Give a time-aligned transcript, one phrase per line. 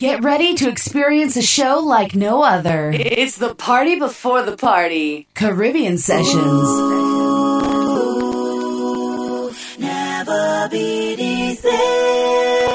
[0.00, 2.92] Get ready to experience a show like no other.
[2.94, 5.26] It's the party before the party.
[5.34, 6.38] Caribbean Sessions.
[7.98, 8.22] Ooh,
[9.80, 12.67] never be the same.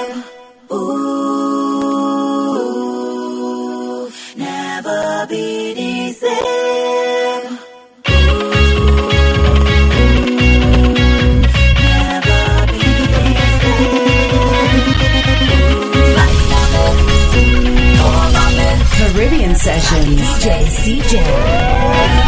[19.63, 20.20] Sessions.
[20.20, 22.23] DJ CJay.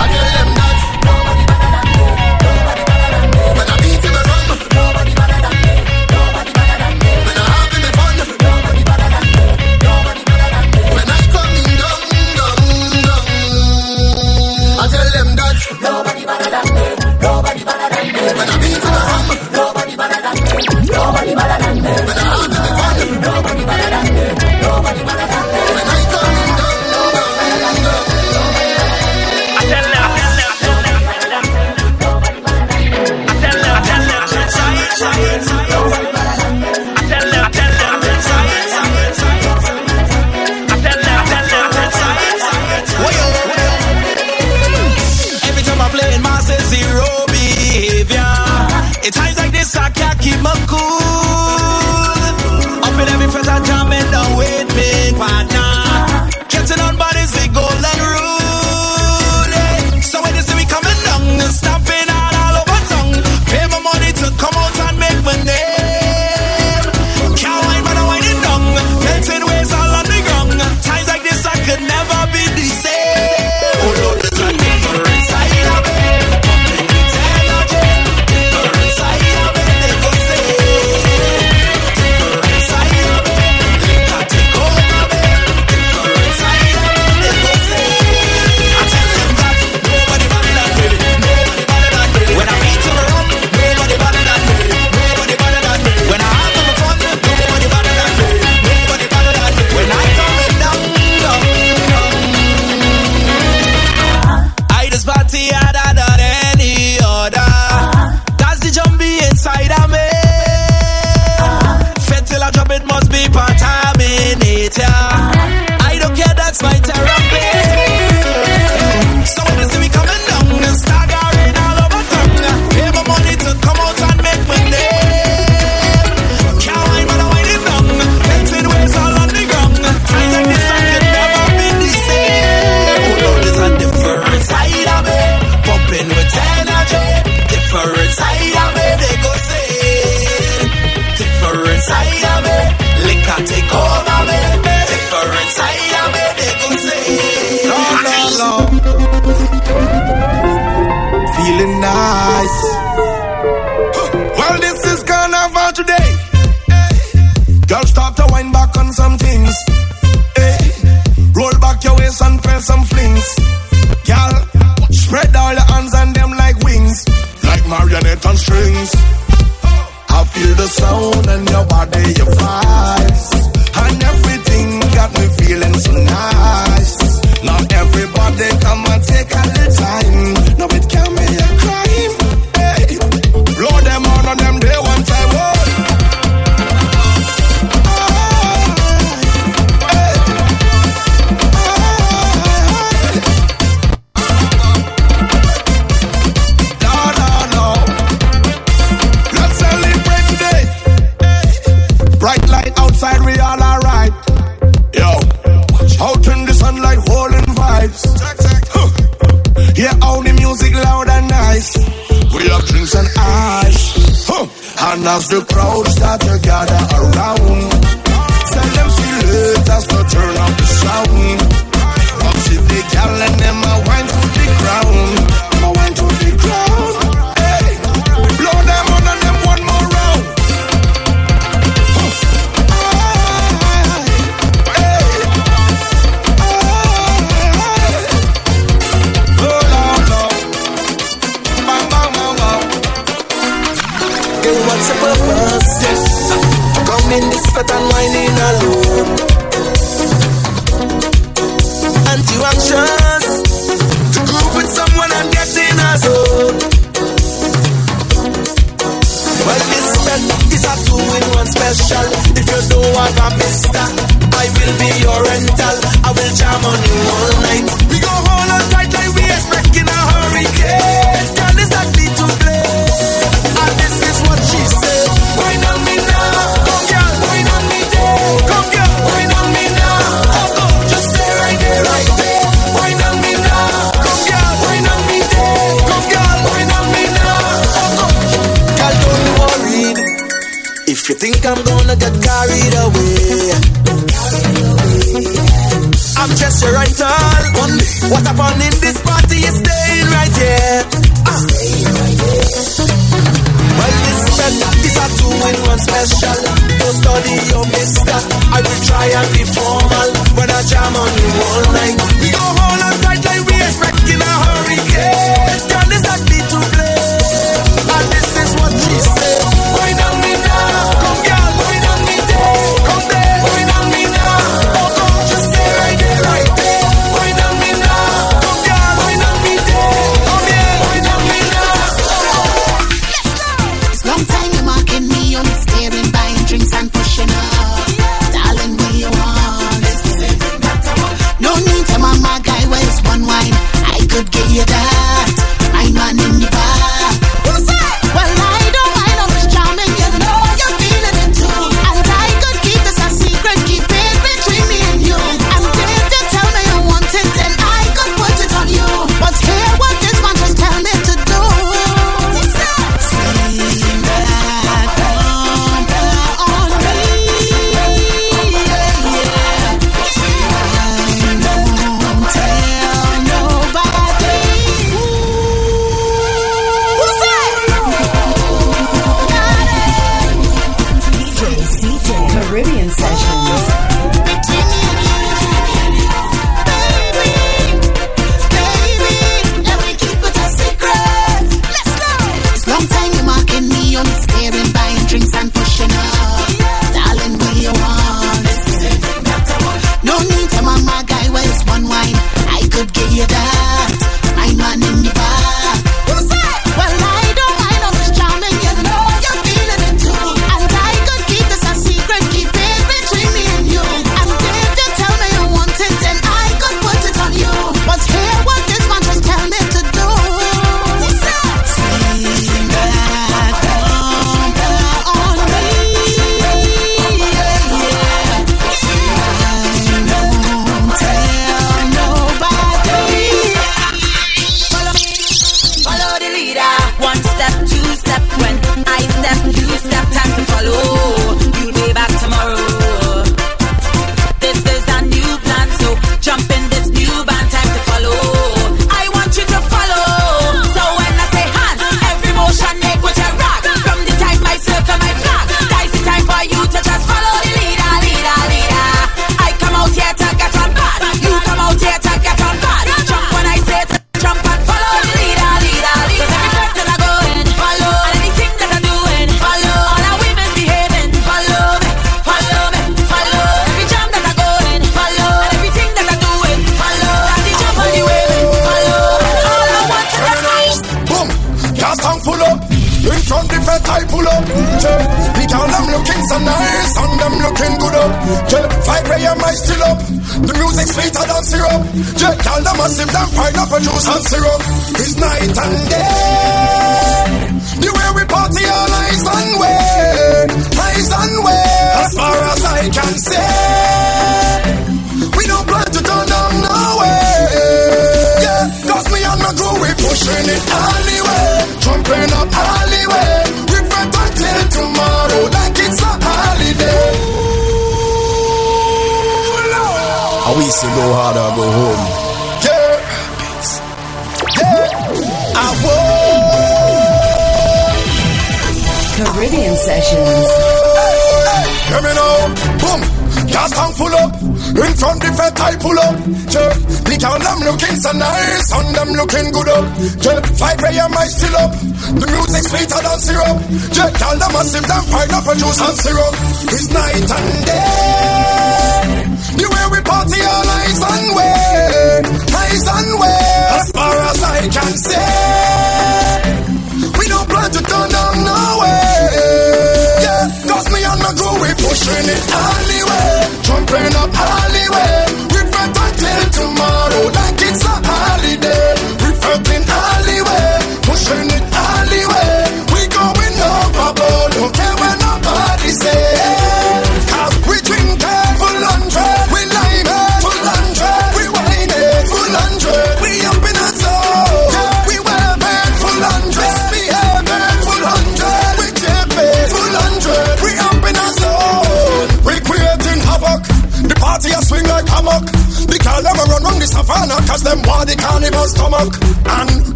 [215.16, 215.95] As the crowd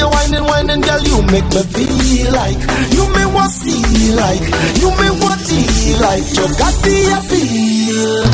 [0.00, 2.60] you whining, whining, girl, you make me feel like
[2.96, 4.44] you may want steal, like
[4.80, 8.24] you may want deal, like you got the appeal.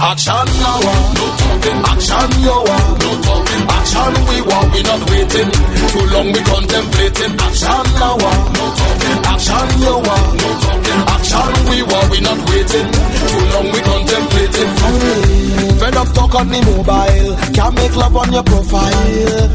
[0.00, 1.80] Action now, no talking.
[1.92, 3.64] Action want, no talking.
[3.68, 5.50] Action we want, we not waiting.
[5.92, 7.32] Too long we contemplating.
[7.36, 9.18] Action now, no talking.
[9.28, 9.68] Action
[10.06, 11.00] want, no talking.
[11.14, 12.88] Action we want, we not waiting.
[13.28, 15.69] Too long we contemplating.
[15.80, 19.48] Fed up talk on the mobile, can't make love on your profile.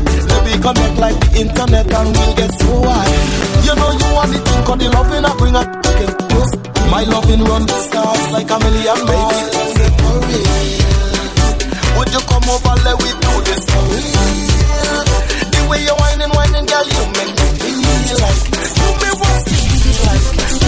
[0.45, 3.13] Me connect like the internet and we'll get so high.
[3.61, 6.53] You know you want the thing, cause the loving I bring a fucking close.
[6.89, 9.73] My loving run the stars like a million miles.
[9.77, 10.41] Baby.
[11.93, 15.05] Would you come over, let we do this for real?
[15.53, 19.55] The way you whining, whining, girl, you make me feel like you may want to
[19.61, 20.64] feel like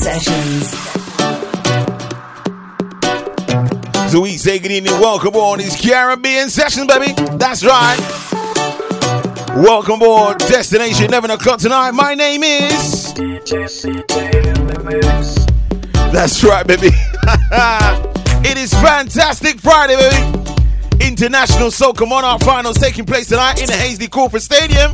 [0.00, 0.70] Sessions.
[4.10, 7.12] So we say good evening, welcome on these Caribbean sessions, baby.
[7.36, 7.98] That's right.
[9.56, 11.90] Welcome aboard Destination 11 o'clock tonight.
[11.90, 13.12] My name is.
[16.12, 16.88] That's right, baby.
[18.48, 21.06] it is Fantastic Friday, baby.
[21.06, 24.92] International Soca Monarch Finals taking place tonight in the Hasely Crawford Stadium.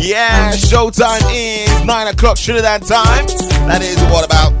[0.00, 3.26] Yeah, showtime is 9 o'clock Trinidad time.
[3.66, 4.52] That is what about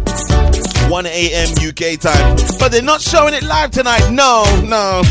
[0.90, 1.48] 1 a.m.
[1.62, 2.36] UK time.
[2.58, 4.10] But they're not showing it live tonight.
[4.10, 5.02] No, no.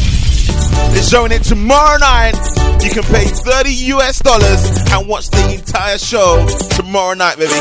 [0.92, 2.36] They're showing it tomorrow night.
[2.84, 7.54] You can pay 30 US dollars and watch the entire show tomorrow night, baby.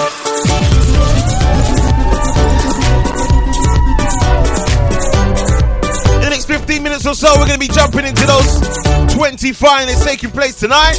[6.14, 9.52] In the next 15 minutes or so, we're going to be jumping into those 20
[9.52, 10.99] finals taking place tonight.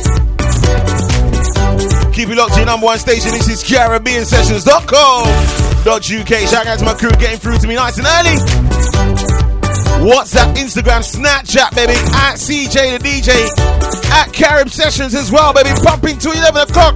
[2.18, 3.30] Keep it locked to your number one station.
[3.30, 6.50] This is CaribbeanSessions.com.uk.
[6.50, 8.38] Shout out to my crew getting through to me nice and early.
[10.02, 11.94] WhatsApp, Instagram, Snapchat, baby.
[11.94, 13.48] At CJay the DJ.
[14.10, 15.70] At Carib Sessions as well, baby.
[15.84, 16.96] Pumping to 11 o'clock.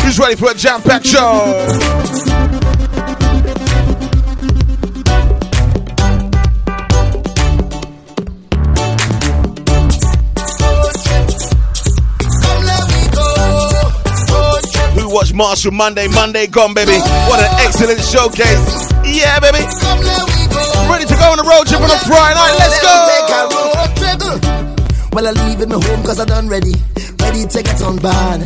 [0.00, 2.41] Who's ready for a jam packed show?
[15.22, 16.08] Watched Machel Monday?
[16.08, 16.98] Monday gone, baby.
[17.30, 18.90] What an excellent showcase.
[19.06, 19.62] Yeah, baby.
[20.90, 22.58] Ready to go on a road trip on a Friday night.
[22.58, 22.90] Let's go.
[25.12, 26.74] Well, I leave my home cause I done ready.
[27.32, 28.40] Ready to get on board.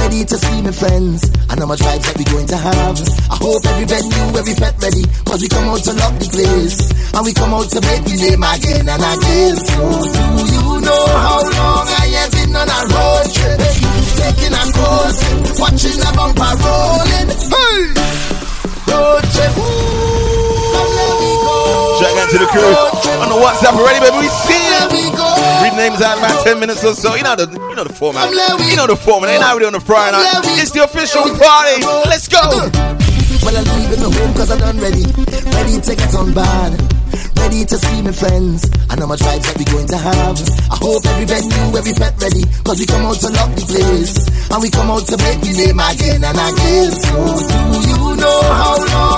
[0.00, 1.28] Ready to see my friends.
[1.52, 2.96] I know much vibes that we going to have.
[3.28, 5.04] I hope every venue, every pet ready.
[5.28, 6.88] Cause we come out to lock the place.
[7.12, 9.54] And we come out to make the name again and again.
[9.60, 13.60] So do you know how long I have been on a road trip?
[14.16, 15.20] Taking a course,
[15.60, 17.28] watching a bumper rolling.
[17.28, 17.92] Hey!
[18.88, 19.52] Road trip.
[19.52, 21.56] Come let me go.
[22.00, 22.72] Shout out to the crew
[23.20, 24.16] on the WhatsApp already, baby.
[24.24, 25.12] We see Let you.
[25.12, 25.33] me go.
[25.62, 27.14] Read names out in about 10 minutes or so.
[27.14, 28.30] You know the you know the format.
[28.30, 29.30] You know the format.
[29.30, 30.42] Ain't do on the Friday night.
[30.58, 31.84] It's the official party.
[32.10, 32.42] Let's go.
[33.44, 35.04] Well, I'm leaving the home cause I'm done ready.
[35.04, 36.72] Ready to get on board.
[37.36, 38.64] Ready to see my friends.
[38.88, 40.40] I know much vibes that we going to have.
[40.72, 42.42] I hope every venue, every pet ready.
[42.64, 44.16] Cause we come out to lock the place.
[44.48, 46.88] And we come out to make the name again and again.
[47.04, 49.13] So do you know how long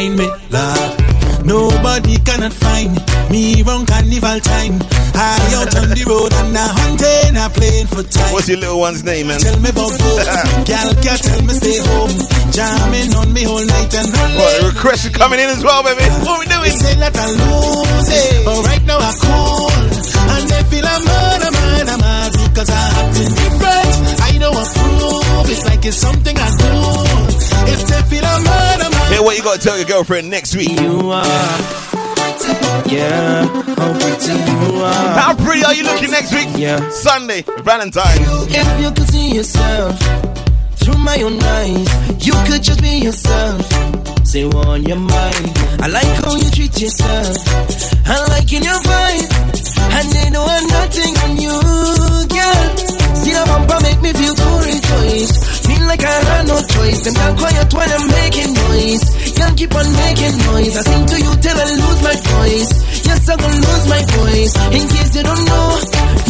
[0.00, 1.44] find me, love.
[1.44, 2.92] Nobody cannot find
[3.30, 4.76] me wrong carnival time.
[5.12, 8.32] I out on the road and I hunting, I playing for time.
[8.32, 9.40] What's your little one's name, man?
[9.40, 10.10] Tell me about go.
[10.68, 12.12] Gal can tell me stay home.
[12.52, 15.82] Jamming on me whole night and all What, the requests are coming in as well,
[15.82, 16.04] baby.
[16.24, 16.76] What we They doing?
[16.76, 18.44] say let I lose it.
[18.44, 19.68] But right now I cool.
[20.32, 23.92] And they feel I'm mad, I'm mad, I'm mad because I acting different.
[24.22, 25.44] I don't approve.
[25.50, 26.72] It's like it's something I do.
[27.74, 28.59] If they feel I'm mad,
[29.20, 30.70] I'm what you got to tell your girlfriend next week?
[30.80, 31.24] You are.
[32.88, 33.44] Yeah,
[33.76, 35.20] how pretty you are.
[35.20, 36.48] How pretty are you looking next week?
[36.56, 36.88] Yeah.
[36.88, 38.46] Sunday, Valentine's.
[38.48, 40.00] If you could see yourself
[40.76, 43.60] through my own eyes, you could just be yourself.
[44.26, 45.52] Say what on your mind.
[45.84, 47.36] I like how you treat yourself.
[48.06, 49.28] I like in your vibe.
[50.00, 51.60] And they know I'm nothing on you,
[52.24, 52.76] girl.
[53.20, 55.59] See the bumper make me feel to rejoice.
[55.59, 55.59] Feel
[55.90, 57.00] like I had no choice.
[57.02, 59.04] Them can't quiet when I'm making noise.
[59.34, 60.74] Can't keep on making noise.
[60.78, 62.70] I sing to you till I lose my voice.
[63.08, 64.54] Yes, I'm gonna lose my voice.
[64.76, 65.68] In case you don't know,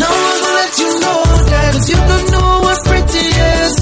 [0.01, 1.21] now I'm gonna let you know
[1.53, 1.69] that.
[1.75, 3.80] Cause you don't know what pretty is.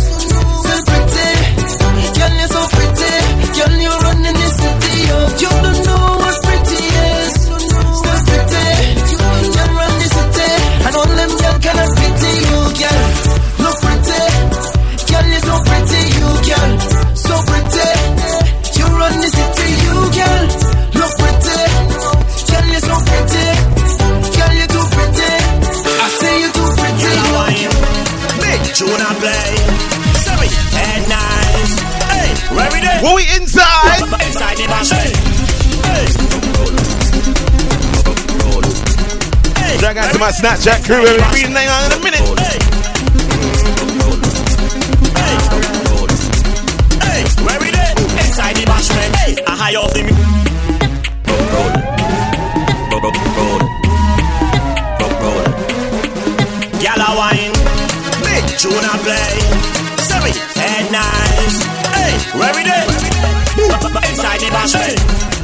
[33.08, 33.64] Where we there?
[34.00, 34.26] What we inside?
[34.26, 35.16] Inside the basement.
[35.88, 36.04] Hey.
[39.56, 41.22] Hey, Drag out to my Snapchat crew, baby.
[41.32, 42.20] Reading name out in a minute.
[47.00, 47.24] Hey.
[47.44, 47.94] Where we there?
[47.96, 48.66] Inside the
[49.46, 50.02] I high off the
[57.16, 57.52] wine.
[58.22, 59.40] Big tune I play.
[60.04, 61.62] Sorry, head nice.
[61.94, 62.67] Hey, where we
[64.50, 64.98] basement.
[64.98, 65.37] Hey.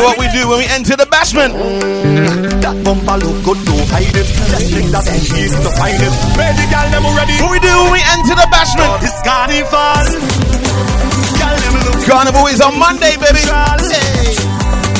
[0.00, 1.52] Hey, Hey, what we do when we enter the bashment?
[2.64, 4.28] That bumper look good, don't hide it.
[4.48, 6.12] Let's take that and easy to find it.
[6.40, 7.36] Ready, gal, them ready.
[7.44, 8.88] What we do when we enter the bashment?
[9.04, 10.00] It's carnival.
[11.36, 13.44] Gal, them look Carnival is on Monday, baby.
[13.44, 14.32] Hey.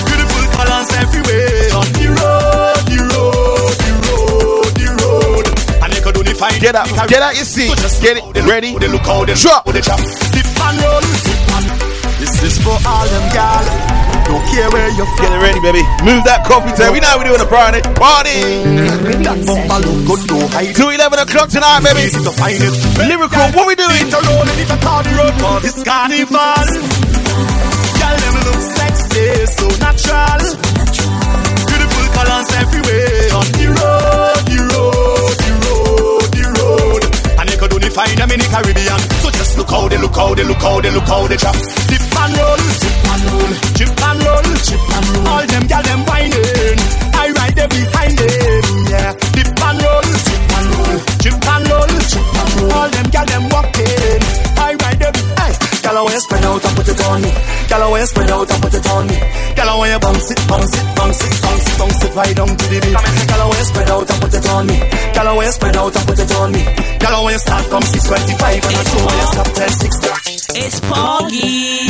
[0.05, 5.45] Beautiful colors everywhere on the road, the road, the road, the road.
[5.81, 7.09] And they could only find Get out, it.
[7.09, 7.73] get out your seat.
[7.73, 8.71] So just Get look how it they look, ready.
[8.77, 9.65] how They look how they Drop.
[9.65, 10.01] How they drop.
[10.37, 11.67] Dip and roll, dip and
[12.21, 13.90] This is for all them gal.
[14.31, 15.27] Don't care where you're from.
[15.27, 15.83] Get it ready, baby.
[16.07, 16.95] Move that coffee table.
[16.95, 17.83] We know we're doing a party.
[17.99, 18.63] Party.
[19.27, 20.79] That bumper look good, don't hide it.
[20.79, 22.07] Till 11 o'clock tonight, baby.
[22.07, 22.71] Easy to find it.
[23.11, 24.07] Lyrical, what we doing?
[24.07, 26.31] It's a road and it's a tar the road cause it's carnival.
[27.99, 30.43] Girl, them look sexy, so natural.
[31.67, 37.03] Beautiful colors everywhere on the road, the road, the road, the road.
[37.35, 39.20] And you could only find them in the Caribbean.
[39.71, 41.55] Look how they look how they look how they look how they drop.
[41.55, 45.29] Dip and roll, dip and roll, chip and roll, chip and roll.
[45.31, 46.79] All them girl them whining.
[47.15, 49.13] I ride them behind them, yeah.
[49.31, 52.73] Dip and roll, dip and roll, chip and roll, chip and roll.
[52.73, 54.00] All them girl them walking.
[56.01, 57.29] Girl, I spread out and put it on me.
[57.69, 59.19] Girl, I spread out and put it on me.
[59.53, 62.65] Girl, I bounce it, bounce it, bounce it, bounce it, bounce it right down to
[62.73, 63.29] the beat.
[63.29, 64.79] Girl, I spread out and put it on me.
[65.13, 66.65] Girl, I spread out and put it on me.
[67.05, 70.40] Girl, I start from 625 and I show you stop till 630.
[70.57, 71.87] It's Poggy.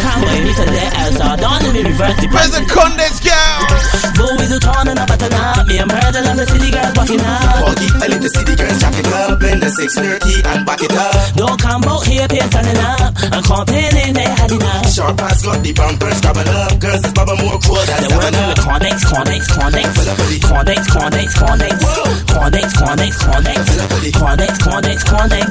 [0.00, 1.40] Can't wait until the outside.
[1.40, 2.52] Don't let me reverse the brand.
[2.52, 3.60] Where's the condensed girl.
[4.16, 5.66] Boys are turning and a button up.
[5.66, 7.64] Me and brother love the city girls walking up.
[7.64, 9.40] Poggy, I let the city girls jack it up.
[9.40, 11.12] Blend the 630 and back it up.
[11.36, 13.12] Don't come out here pissing up.
[13.32, 14.88] I'm complaining they had enough.
[14.92, 16.80] Sharp ass got the bumpers grabbing up.
[16.80, 18.56] Girls is bubble more cool than the women.
[18.60, 19.88] Condex, condex, condex.
[20.44, 21.76] Condex, condex, condex.
[22.30, 23.60] Condex, condex, condex.
[24.16, 25.48] Condex, condex, condex.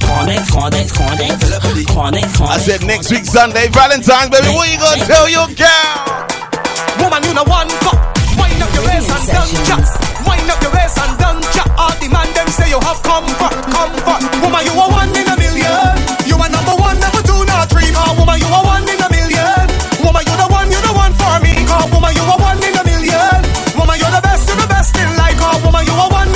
[0.00, 1.35] Condex, condex, condex.
[1.36, 4.48] I said next week Sunday, Valentine's, baby.
[4.56, 5.92] What you gonna tell your girl?
[7.02, 7.98] Woman, you know one cup.
[8.40, 9.84] Wind up your waist and done chat.
[10.24, 11.68] Wind up your waist and done chat.
[11.76, 14.22] All the man them say you have comfort, comfort.
[14.40, 15.92] Woman, you are one in a million.
[16.24, 17.90] You are number one, number two, not three.
[17.92, 19.64] Oh, woman, you are one in a million.
[20.04, 21.52] Woman, you the one, you the one for me.
[21.68, 23.36] Oh, woman, you are one in a million.
[23.76, 25.36] Woman, you're the best, you're the best in life.
[25.40, 26.35] Oh, woman, you are one.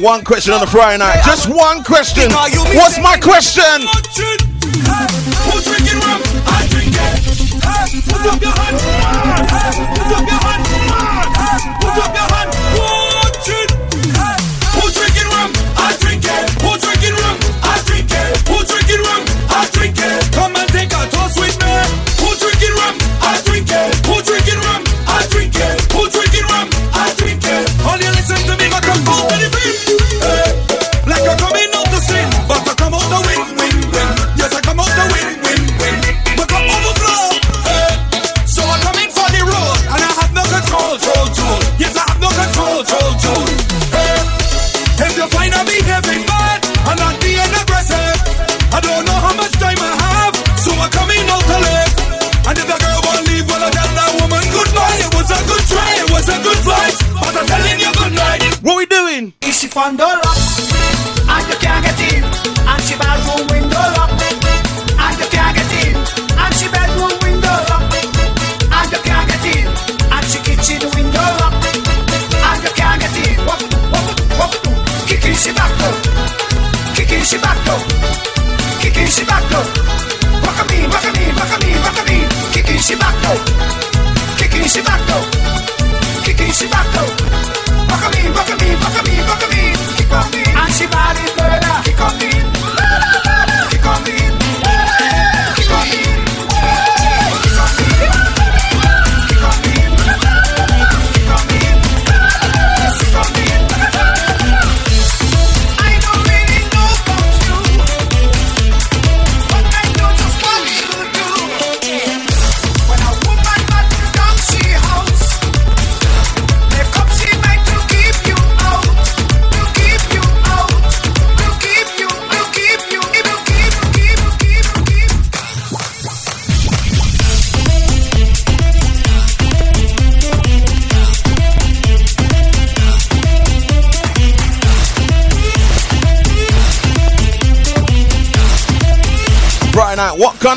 [0.00, 1.20] one question on the Friday night.
[1.24, 2.30] Just one question.
[2.30, 3.86] What's my question?
[5.50, 6.22] Who's drinking rum?
[6.46, 8.04] I drink it.
[8.08, 9.97] Put up your hands.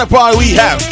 [0.01, 0.90] kind of power we have.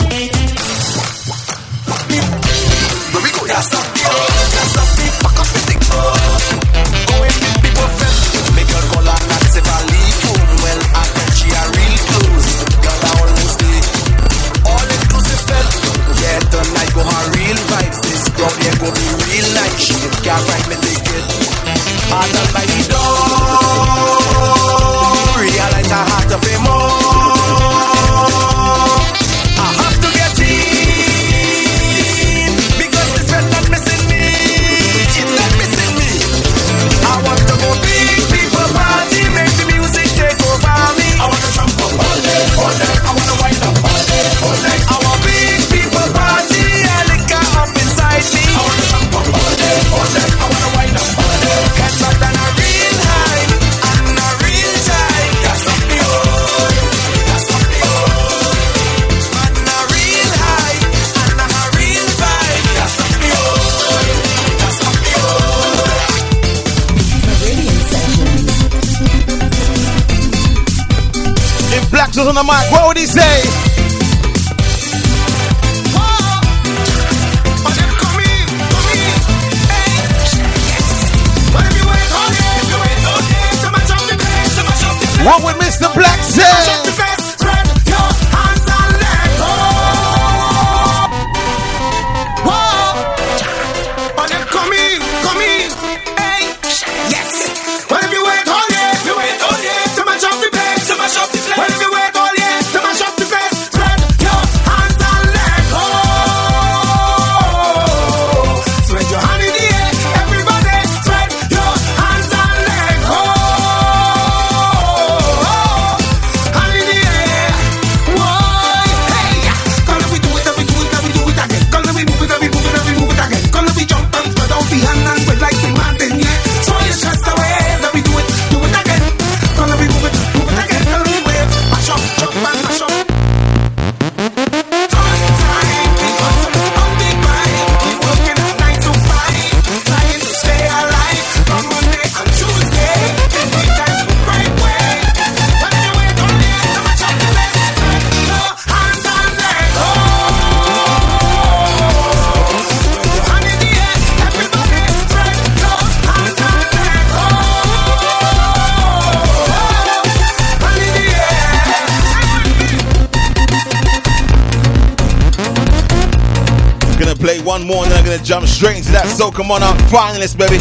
[169.19, 170.59] Into that Soca Monarch finalist, baby.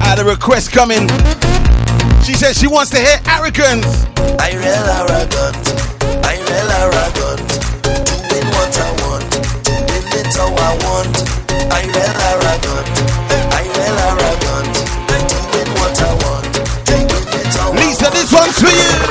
[0.00, 1.08] I had a request coming.
[2.24, 3.86] She said she wants to hear arrogance.
[4.38, 5.64] I real arrogant,
[6.24, 7.48] I real arrogant.
[8.28, 9.30] Doing what I want,
[9.64, 11.16] doing it how I want.
[11.72, 12.94] I real arrogant,
[13.52, 14.74] I real arrogant.
[15.52, 16.46] Doing what I want,
[16.86, 19.05] doing it how I Lisa, this one's for you.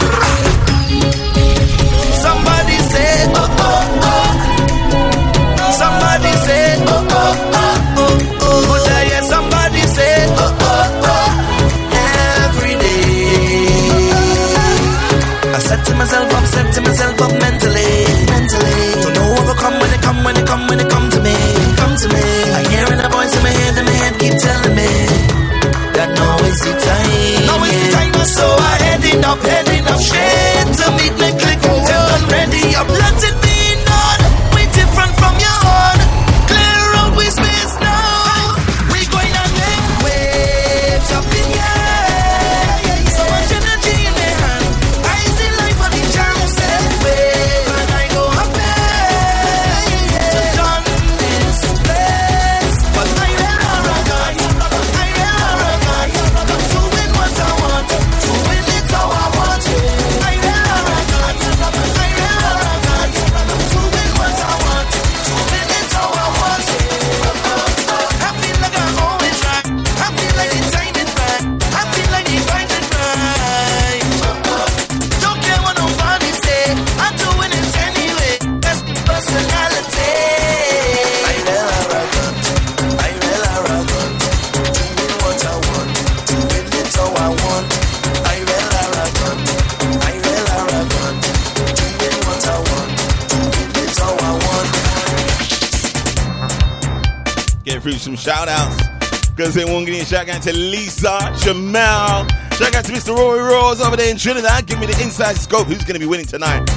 [98.26, 99.30] Shout outs.
[99.36, 102.28] Gonna say one getting shout out to Lisa, Jamal.
[102.58, 103.16] Shout out to Mr.
[103.16, 104.66] Rory Rose over there in Trinidad.
[104.66, 105.68] Give me the inside scope.
[105.68, 106.68] Who's gonna be winning tonight?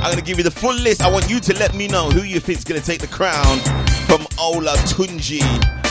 [0.00, 1.02] I'm gonna give you the full list.
[1.02, 3.58] I want you to let me know who you think's gonna take the crown
[4.06, 5.42] from Ola Tunji.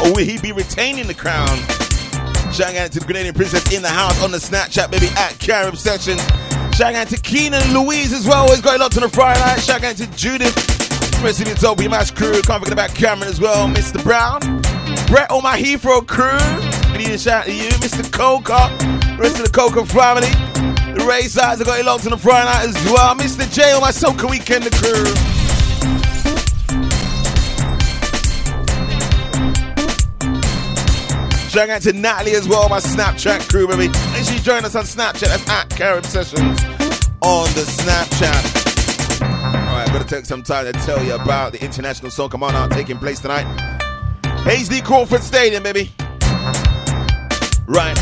[0.01, 1.57] Or will he be retaining the crown?
[2.51, 5.77] Shout out to the Grenadian Princess in the house on the Snapchat, baby, at Carib
[5.77, 6.17] Session.
[6.73, 8.45] Shout out to Keenan Louise as well.
[8.45, 9.59] Always got a lot to the Friday night.
[9.59, 10.55] Shout out to Judith.
[11.21, 12.41] The Toby Mash crew.
[12.41, 13.67] Can't forget about Cameron as well.
[13.67, 14.03] Mr.
[14.03, 14.62] Brown.
[15.13, 16.39] Brett on my Heathrow crew.
[16.91, 17.69] We need a shout out to you.
[17.85, 18.11] Mr.
[18.11, 18.75] Coca.
[19.15, 20.25] Rest of the Coca family.
[20.97, 23.13] The Ray sides have got a lot to the Friday night as well.
[23.13, 23.47] Mr.
[23.53, 25.05] J on my Soca Weekend crew.
[31.47, 33.89] Shout out to Natalie as well, my Snapchat crew, baby.
[34.13, 35.27] Make sure you join us on Snapchat.
[35.27, 36.59] That's at Carib Sessions
[37.21, 39.21] on the Snapchat.
[39.21, 42.71] All right, I'm gonna take some time to tell you about the International Soca Monarch
[42.71, 43.72] taking place tonight.
[44.43, 45.89] Hasely Crawford Stadium, baby.
[47.65, 47.95] Right.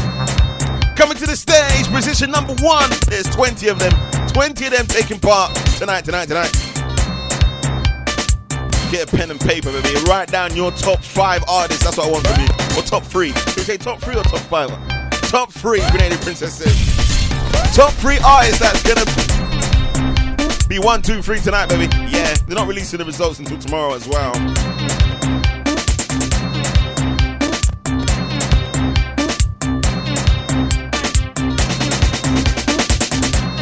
[0.98, 2.90] Coming to the stage, position number one.
[3.08, 3.92] There's 20 of them.
[4.30, 6.52] 20 of them taking part tonight, tonight, tonight.
[8.90, 10.02] Get a pen and paper, baby.
[10.08, 11.84] Write down your top five artists.
[11.84, 12.50] That's what I want from you.
[12.76, 13.34] Or top three.
[13.34, 14.70] Should we say top three or top five?
[15.30, 16.74] Top three, Grenadian Princesses.
[17.76, 19.06] Top three artists that's gonna
[20.68, 21.88] be one, two, three tonight, baby.
[22.10, 24.34] Yeah, they're not releasing the results until tomorrow as well.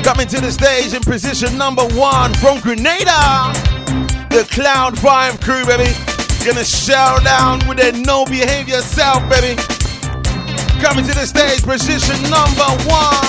[0.09, 3.53] Coming to the stage in position number one from Grenada.
[4.33, 5.93] The Cloud 5 crew, baby.
[6.43, 9.53] Gonna shout down with their no behavior self, baby.
[10.81, 13.21] Coming to the stage, position number one.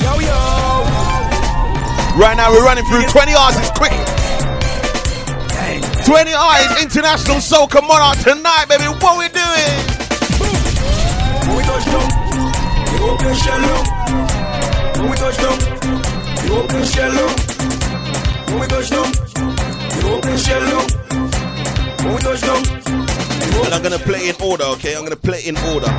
[0.00, 0.40] Yo, yo.
[2.16, 3.92] Right now, we're running through 20 artists quick.
[6.08, 8.88] 20 artists, international soca monarch tonight, baby.
[8.88, 9.93] What we doing?
[13.14, 13.86] Open shell up.
[14.98, 15.58] When we touch down,
[16.58, 17.34] open shell up.
[18.48, 19.10] When we touch down,
[20.12, 20.90] open shell up.
[22.04, 22.62] When we touch down,
[23.64, 24.96] And I'm gonna play in order, okay?
[24.96, 25.92] I'm gonna play in order.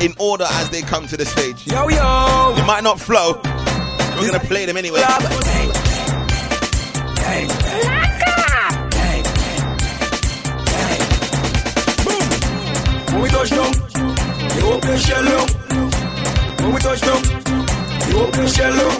[0.00, 1.66] In order as they come to the stage.
[1.66, 2.54] Yo, yo.
[2.58, 3.40] It might not flow.
[4.16, 5.00] We're gonna play them anyway.
[13.10, 13.72] When we touch down,
[14.64, 15.83] open shell up.
[16.64, 17.20] When we touch down,
[18.08, 18.96] you open shell up.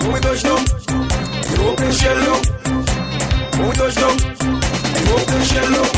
[0.00, 0.62] When we touch down,
[1.52, 2.42] you open shell up.
[3.56, 4.16] When we touch down,
[4.96, 5.90] we open shell up.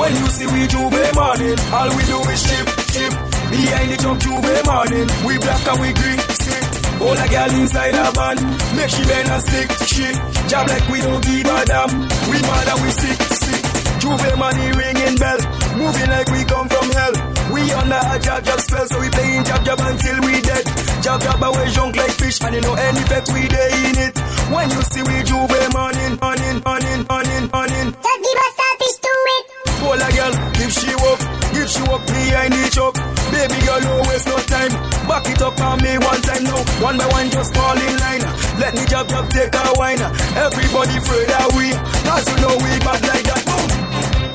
[0.00, 3.12] When you see we J'ouvert morning, all we do is chip, chip.
[3.52, 6.64] Behind the jump J'ouvert morning, we black and we green, sick.
[7.04, 8.36] All a girl inside a van,
[8.76, 10.16] make she bend and stick, shit.
[10.48, 11.90] Job like we don't give a damn.
[12.32, 13.62] We mad and we sick, sick.
[14.00, 15.40] J'ouvert money ringing bell,
[15.76, 17.14] moving like we come from hell.
[17.52, 20.64] We under a jab jab spell, so we playing jab jab until we dead.
[21.02, 24.14] Jab jab away junk like fish, and you know any effect we dey in it.
[24.50, 27.86] When you see we J'ouvert morning, morning, morning, morning, morning.
[27.94, 29.44] Just give us selfish to it.
[29.80, 31.20] Hold a girl, give she up,
[31.54, 32.98] give she up behind the choke.
[33.32, 34.72] Baby girl, don't waste no time.
[35.08, 36.60] Back it up on me one time now.
[36.84, 38.22] One by one, just fall in line.
[38.60, 40.02] Let me jab jab take a wine.
[40.36, 41.66] Everybody afraid that we,
[42.04, 43.42] cause you know we bad like that.
[43.46, 43.79] Boom.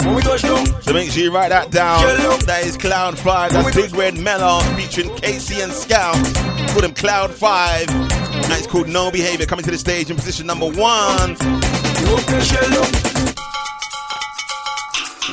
[0.06, 2.00] So make sure you write that down.
[2.46, 3.52] That is Cloud 5.
[3.52, 6.14] That's Big Red Melon featuring Casey and Scout.
[6.70, 7.88] Call them Cloud 5.
[7.88, 9.48] That is called No Behavior.
[9.48, 11.32] Coming to the stage in position number one.
[11.32, 13.16] you open shell up.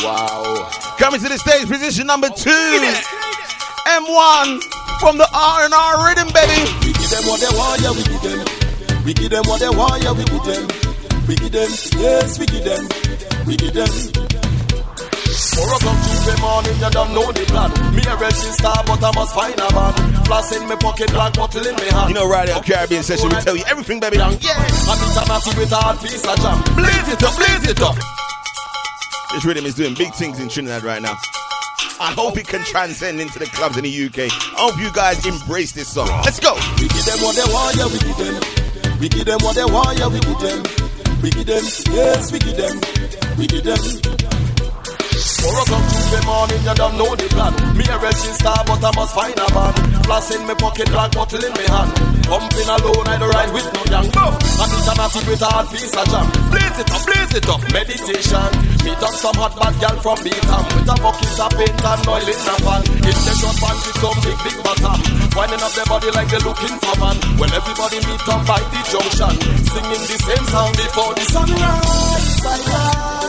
[0.02, 0.70] Wow.
[0.98, 2.50] Coming to the stage, position number oh, two.
[3.92, 4.62] M1
[5.00, 6.64] from the R&R Rhythm, baby.
[6.80, 9.04] We give them what they want, yeah, we give them.
[9.04, 10.66] We give them what they want, yeah, we give them.
[11.28, 11.68] We give them,
[12.00, 12.88] yes, we give them.
[13.46, 14.41] We give them.
[15.42, 17.70] Four o'clock Tuesday morning, you don't know the plan.
[17.94, 19.92] Me a racing star, but I must find a man.
[20.24, 22.08] Floss in my pocket, black bottle in my hand.
[22.08, 24.18] You know, right out Caribbean session, we tell you everything, baby.
[24.18, 26.62] Yeah, I beat a natty with a hard piece of jam.
[26.78, 27.96] Blaze it up, blaze it up.
[29.34, 31.18] This rhythm is doing big things in Trinidad right now.
[31.98, 34.30] I hope it can transcend into the clubs in the UK.
[34.30, 36.08] I hope you guys embrace this song.
[36.24, 36.54] Let's go.
[36.78, 38.98] We give them what they want, yeah, we give them.
[39.00, 40.62] We give them what they want, yeah, we give them.
[41.22, 42.78] We give them, yes, we give them.
[43.36, 44.51] We give them.
[45.22, 47.54] Four o'clock Tuesday morning, you don't know the plan.
[47.78, 49.74] Me a racing star, but I must find a man.
[50.02, 51.90] Floss in my pocket, black bottle in my hand.
[52.26, 54.08] Pumping alone, I don't ride with no young.
[54.18, 56.26] No, I beat a natty with a hard piece of jam.
[56.50, 58.50] Blaze it up, blaze it up, meditation.
[58.82, 62.26] Meet up some hot bad girl from Beetham with a bucket of paint and oil
[62.26, 62.82] in a pan.
[63.06, 64.98] In the short pants with some big, big bottom.
[65.38, 67.16] Winding up their body like they're looking for man.
[67.38, 69.34] When everybody meet up by the junction,
[69.70, 72.42] singing the same song before the sunrise.
[72.42, 73.21] sunrise.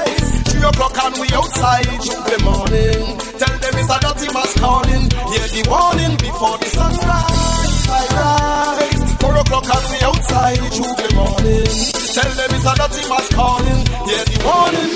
[0.63, 3.19] Three o'clock and we outside Jubilee morning.
[3.35, 5.11] Tell them it's a dirty mass calling.
[5.11, 7.83] Hear the warning before the sunrise.
[7.83, 9.03] Sunrise.
[9.19, 11.67] Four o'clock and we outside Jubilee morning.
[12.15, 13.83] Tell them it's a dirty mass calling.
[14.07, 14.87] Hear the warning.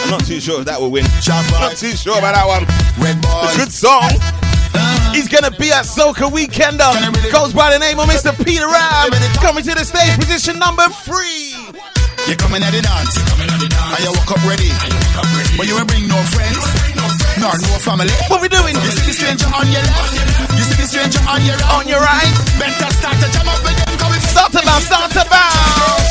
[0.00, 1.04] I'm not too sure if that will win.
[1.20, 2.64] Shot Not too sure about that one.
[2.96, 4.08] Red It's a good song.
[5.12, 6.88] He's gonna be at Soca Weekender.
[7.30, 8.32] Goes by the name of Mr.
[8.42, 9.12] Peter Ram.
[9.44, 11.45] Coming to the stage, position number three.
[12.26, 14.70] You coming at the dance, and you walk up ready.
[15.56, 16.64] But you ain't bring no friends,
[17.38, 18.10] nor no family.
[18.26, 18.74] What we doing?
[18.74, 20.10] You see the stranger on your left,
[20.58, 21.74] you see the stranger on your right.
[21.78, 22.32] On your right.
[22.58, 26.10] Better start to jam up with them, come Start to bounce, start to bounce.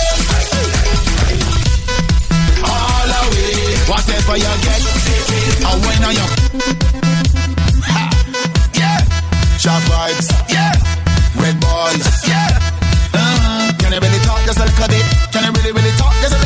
[2.64, 3.76] all away.
[3.92, 4.82] Whatever you get,
[5.68, 6.28] and when are you?
[7.92, 8.04] Ha.
[8.72, 9.04] Yeah,
[9.60, 10.28] sharp vibes.
[10.48, 10.72] Yeah,
[11.44, 12.08] red boys.
[12.24, 12.72] Yeah.
[13.16, 15.06] Uh, can you really talk just a little bit?
[15.32, 15.95] Can you really, really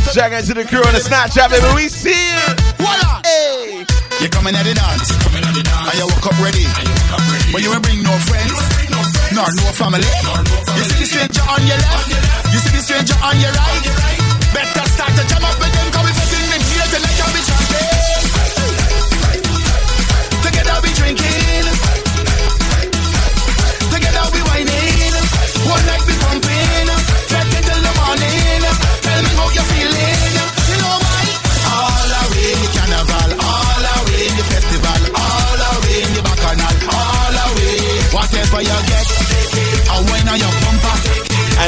[0.10, 1.70] Shout out to the crew on the Snapchat, baby.
[1.78, 2.42] We see you.
[2.82, 3.22] Voila!
[3.22, 3.86] Hey.
[4.18, 6.66] You coming at the dance, and you walk up ready.
[7.54, 8.58] But you ain't bring no friends,
[9.38, 10.02] nor no family.
[10.02, 12.10] You see the stranger on your left,
[12.50, 13.86] you see the stranger on your right.
[14.50, 17.42] Better start to jam up with them, cause we fucking them here tonight, can be
[17.46, 17.86] champion.
[20.42, 21.59] Together we drinking,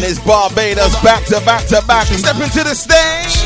[0.02, 2.08] And it's Barbados back to back to back.
[2.08, 3.38] Step into the stage.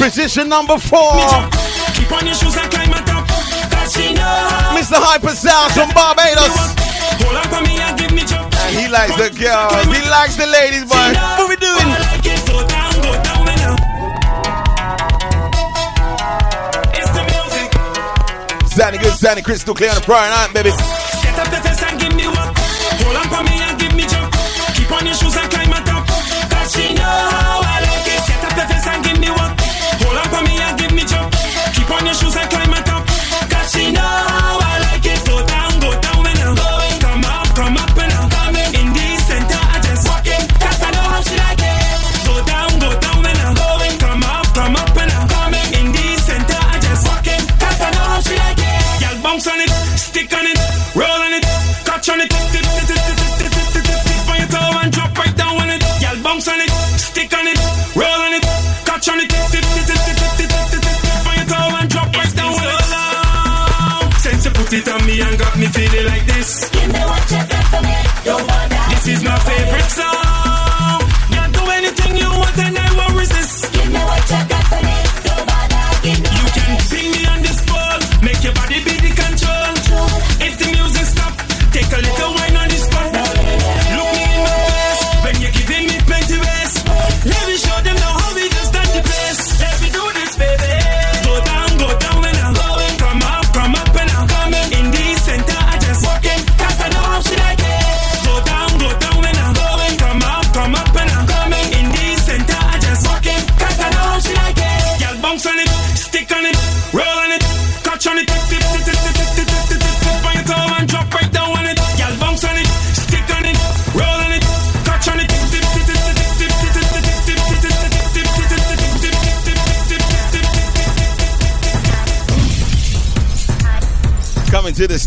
[0.00, 1.12] Position number four.
[4.72, 4.96] Mr.
[4.96, 6.56] Hyper Sound from Barbados.
[8.72, 9.84] He likes the girls.
[9.92, 11.12] He likes the ladies, boy.
[11.36, 11.84] What we doing?
[18.70, 20.93] Sounding good, sounding crystal clear on a Friday night, baby.
[52.06, 52.43] watch.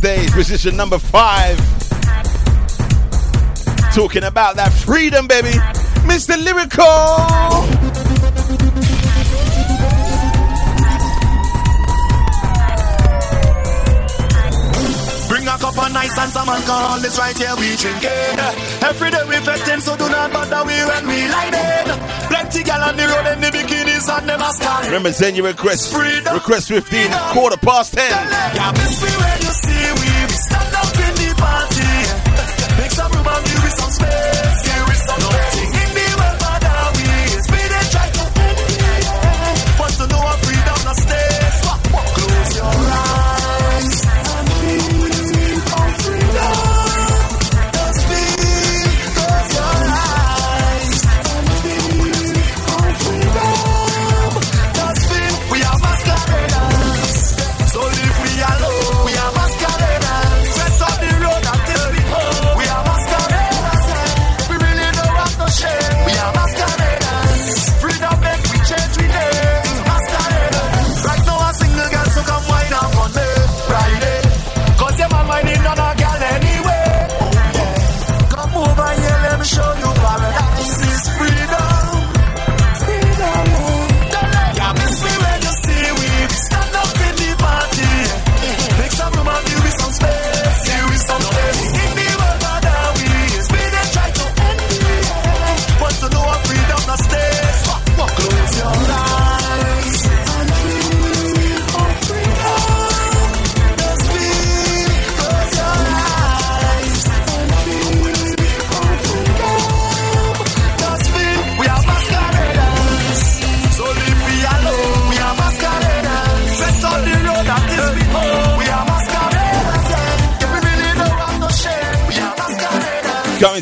[0.03, 1.57] Wednesdays, position number five.
[3.95, 5.49] Talking about that freedom, baby.
[6.05, 6.37] Mr.
[6.37, 7.65] Lyrikal.
[15.47, 18.37] a cup of nice and some alcohol It's right here we drinking.
[18.83, 22.27] Every day we fetting, so do not bother we when we lie.
[22.27, 24.85] Plenty gal on the road in the bikinis and never scarred.
[24.85, 25.93] Remember, send your request.
[25.93, 26.33] Freedom.
[26.33, 27.19] Request 15, Freedom.
[27.33, 28.09] quarter past 10.
[28.09, 28.71] Yeah,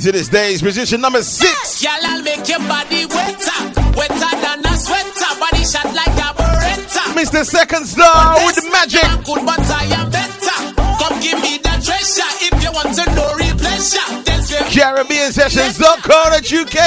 [0.06, 1.82] To this day's position number six.
[1.82, 3.58] Y'all, I'll make your body wetter,
[3.98, 5.34] wetter than a sweater.
[5.40, 7.18] Body shot like a beretta.
[7.18, 7.44] Mr.
[7.44, 9.04] Second Star with the magic.
[9.04, 10.76] I'm good, but I am better.
[11.02, 13.34] Come give me that treasure if you want to know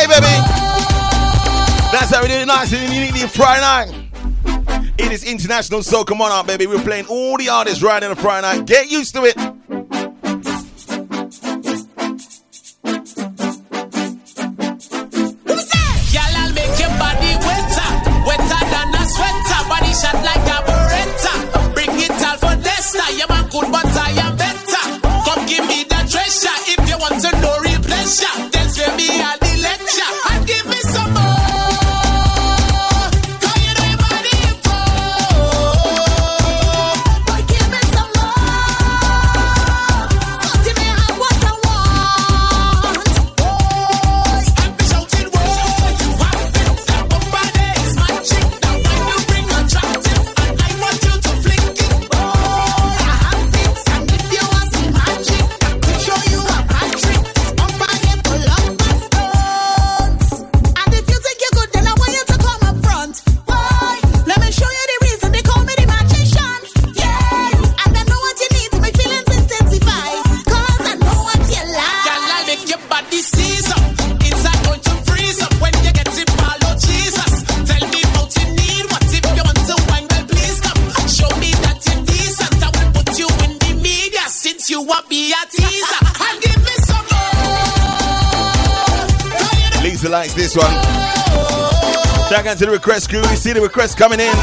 [0.07, 0.39] baby.
[1.91, 4.93] That's how we do it nice and uniquely Friday night.
[4.97, 6.69] It is international, so come on out, baby.
[6.69, 8.67] We're playing all the artists right in the Friday night.
[8.67, 9.37] Get used to it.
[90.39, 90.71] this one.
[92.31, 93.21] Shout out to the request crew.
[93.23, 94.35] We see the request coming in.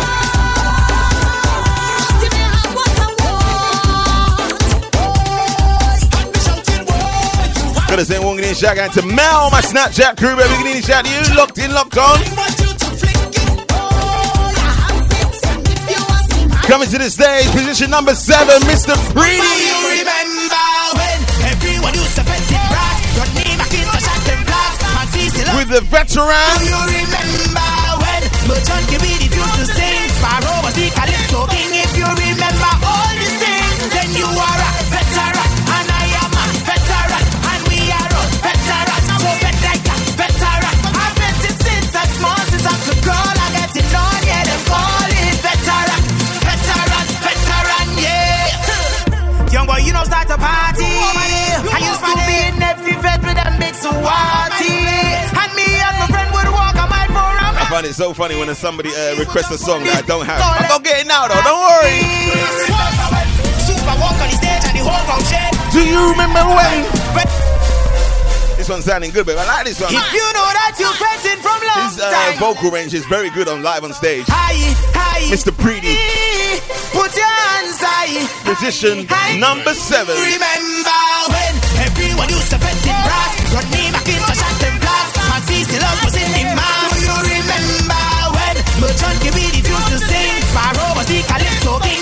[7.87, 10.35] Gotta send one good shout out to Mel, my Snapchat crew.
[10.35, 10.83] Baby, good evening.
[10.83, 11.37] Shout to you.
[11.37, 12.19] Locked in, locked on.
[16.67, 18.95] Coming to the stage, position number seven, Mr.
[19.13, 20.14] Preedy.
[25.67, 26.57] with the veteran.
[26.59, 27.69] Do you remember
[28.01, 30.54] when Merchant refused to sing?
[57.75, 60.39] find it so funny when somebody uh, requests a song that I don't have.
[60.39, 61.99] I'm gonna get it now though, don't worry.
[65.75, 66.87] Do you remember when?
[68.55, 69.91] This one's sounding good, but I like this one.
[69.91, 71.91] If you know that you're fretting from love.
[71.91, 74.23] His uh, vocal range is very good on live on stage.
[74.31, 74.55] Hi,
[74.95, 75.51] hi, Mr.
[75.51, 75.99] Preedy.
[76.95, 78.23] Put your hands high.
[78.47, 79.03] Position
[79.35, 80.15] number seven.
[80.15, 81.53] Remember when
[81.83, 83.35] everyone used to in brass.
[83.51, 84.85] Rodney McIntosh them
[85.45, 86.14] CC Love was
[88.97, 90.41] John Kibbe refused to sing.
[90.53, 91.94] Pharaoh was the calypso king.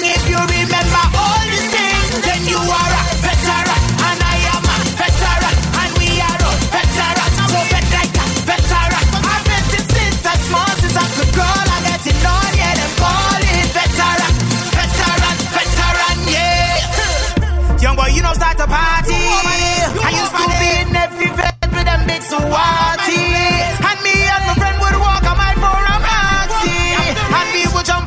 [27.54, 28.03] people jump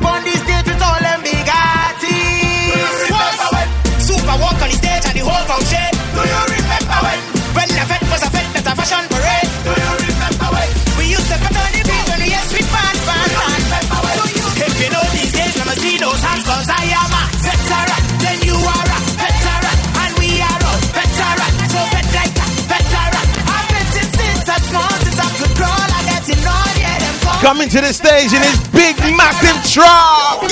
[27.47, 30.43] Coming to the stage in his big, massive truck.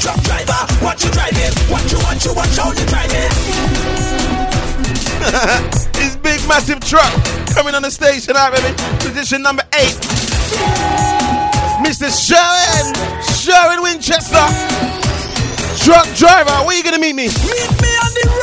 [0.00, 1.52] Truck driver, what you driving?
[1.68, 3.28] What you, what you, what you driving?
[6.00, 7.12] his big, massive truck
[7.52, 8.72] coming on the stage tonight, baby.
[9.04, 9.92] Position number eight.
[11.84, 12.08] Mr.
[12.08, 12.96] Sherwin,
[13.36, 14.48] Sherwin Winchester,
[15.84, 16.64] truck driver.
[16.64, 17.28] Where you gonna meet me?
[17.28, 18.37] Meet me on the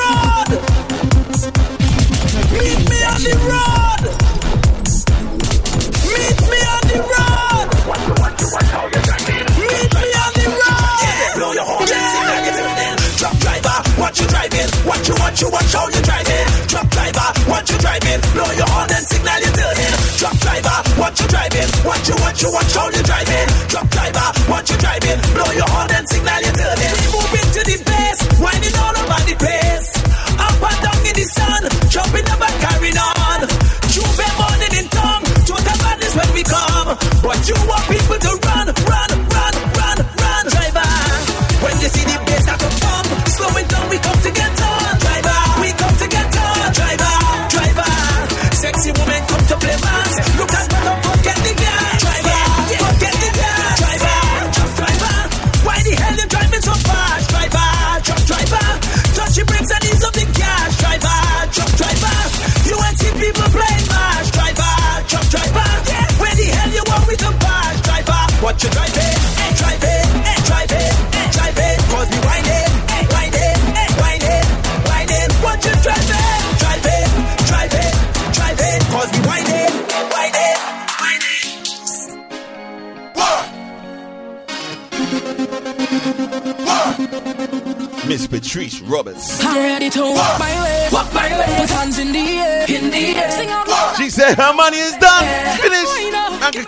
[15.35, 16.47] Watch you watch how you driving.
[16.71, 18.21] Truck driver, Watch you driving?
[18.31, 19.93] Blow your horn and signal you till him.
[20.15, 21.67] Truck driver, watch you driving?
[21.83, 23.47] Watch you watch you watch how you driving.
[23.67, 25.19] Truck driver, Watch you driving?
[25.35, 25.44] Blow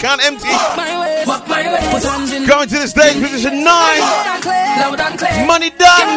[0.07, 0.47] count empty.
[2.47, 3.99] Going to the stage, position nine.
[5.45, 6.07] Money done.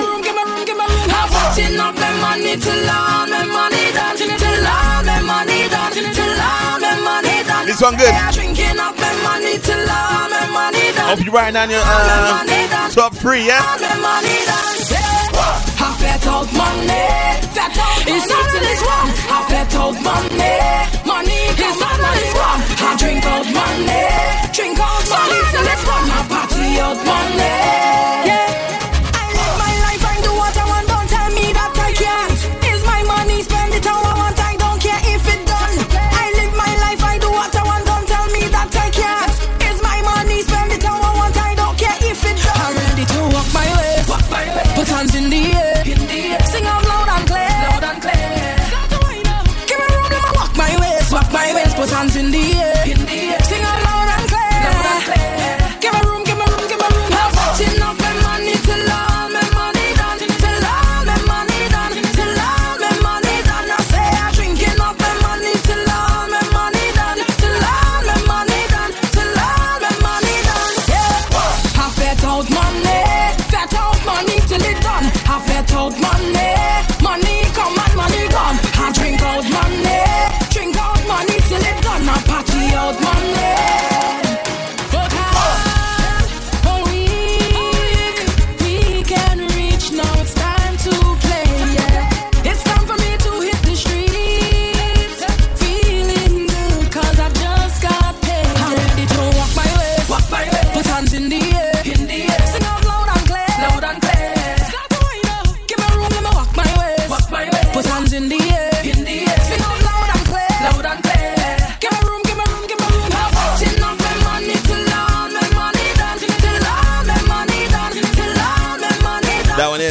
[7.67, 8.15] This one good.
[11.11, 13.59] Hope you're writing in your uh, top three, yeah?
[13.99, 14.41] Money.
[18.07, 18.47] It's not
[18.83, 19.11] one.
[19.31, 21.41] I money money.
[21.61, 22.35] His man money's.
[22.81, 24.05] I drink out money.
[24.53, 26.11] Drink out money till let's gone.
[26.11, 27.60] I party out money.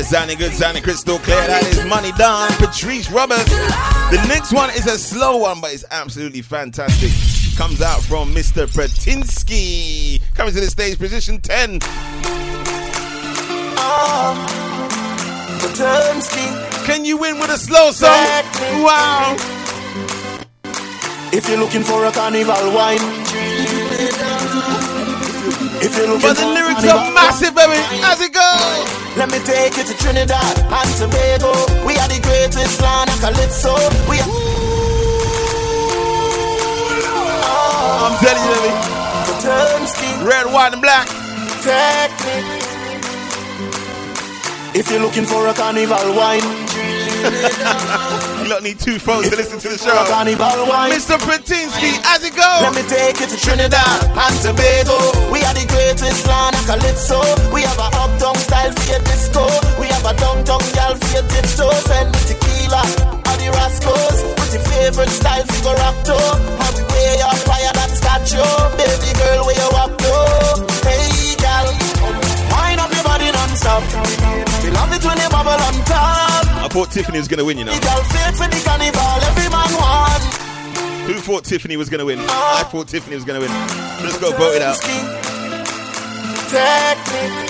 [0.09, 1.37] Sounding good, sounding crystal clear.
[1.45, 3.51] That is Money Done, Patrice Roberts.
[4.09, 7.11] The next one is a slow one, but it's absolutely fantastic.
[7.55, 8.65] Comes out from Mr.
[8.65, 10.19] Pratinsky.
[10.33, 11.79] Coming to the stage, position 10.
[16.85, 18.09] Can you win with a slow song?
[18.81, 19.35] Wow.
[21.31, 22.97] If you're looking for a carnival wine,
[25.81, 27.77] if you're looking But the lyrics are massive, baby.
[28.03, 28.98] As it go?
[29.17, 31.51] Let me take you to Trinidad and Tobago.
[31.85, 33.75] We are the greatest land of calypso.
[34.09, 34.29] We are.
[38.05, 38.99] I'm telling you, baby.
[40.23, 41.07] Red, white, and black.
[41.63, 42.63] Technique.
[44.75, 46.43] If you're looking for a carnival wine,
[47.19, 49.91] you lot need two phones to listen to the show.
[50.91, 51.17] Mr.
[51.19, 52.47] Pratinsky, how's it go?
[52.63, 54.97] Let me take you to Trinidad and Tobago.
[55.31, 57.19] We are the greatest land of calypso.
[57.53, 59.43] We have a uptown style for your disco.
[59.79, 61.71] We have a downtown gal for your tiptoe.
[61.87, 62.81] Send me tequila
[63.27, 64.17] or the Rascals.
[64.39, 66.15] With your favorite style for your rock to.
[66.15, 68.47] And we wear your fire that statue.
[68.79, 70.15] Baby girl, where you up to?
[70.87, 71.67] Hey gal,
[72.53, 73.83] wind up your body non-stop.
[74.69, 76.45] We love it when you bubble on top.
[76.61, 77.73] I thought Tiffany was to win, you know.
[77.73, 80.23] The gal fit for the carnival, every man want.
[81.09, 82.19] Who thought Tiffany was to win?
[82.21, 82.59] Ah.
[82.59, 83.49] I thought Tiffany was to win.
[84.05, 84.77] Let's go vote it out.
[86.53, 87.49] Technique.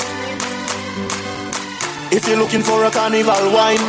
[2.15, 3.83] If you're looking for a carnival wine,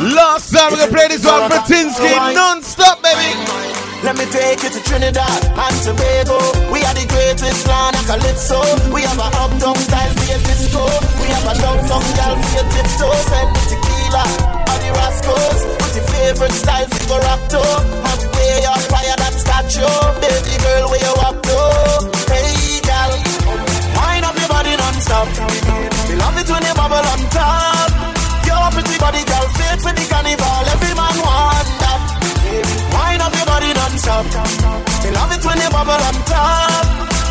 [0.00, 3.69] Last time we're going to play this one, Pratinsky, non-stop, baby.
[4.02, 6.38] Let me take you to Trinidad and Tobago.
[6.72, 8.60] We are the greatest land of calypso.
[8.92, 10.82] We have a uptown style for your disco.
[11.20, 13.12] We have a downtown gal for your tiptoe.
[13.28, 14.24] Send me tequila
[14.70, 15.60] or the Rascals.
[15.80, 17.60] With your favorite style for your rock to.
[17.60, 19.96] And wear your fire that statue.
[20.24, 21.60] Baby girl, where you up to?
[22.32, 23.10] Hey gal,
[24.00, 25.28] wind up your body non-stop.
[26.08, 27.90] We love it when you bubble on top.
[28.48, 30.64] Your pretty body, girl, fit for the carnival.
[30.72, 32.00] Every man want that.
[32.90, 33.29] Wind up
[33.90, 35.04] body non-stop.
[35.04, 36.86] We love it when you bubble on top.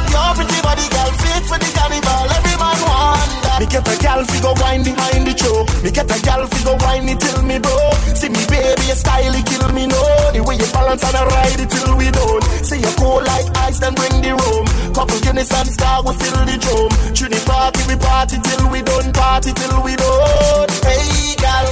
[0.09, 2.25] Your pretty body, girl, fit for the carnival.
[2.35, 3.59] Every man want that.
[3.61, 5.69] Me get a gal figure wine behind the choke.
[5.83, 7.99] Me get a gal figure wine it till me broke.
[8.17, 10.01] See me baby, your style kill me no.
[10.33, 12.43] The way you balance and I ride it till we don't.
[12.65, 14.65] See you cool like ice, then bring the room.
[14.93, 16.91] Couple and star, we fill the drum.
[17.15, 19.13] Trini party, we party till we done.
[19.13, 20.69] Party till we done.
[20.83, 21.65] Hey gal,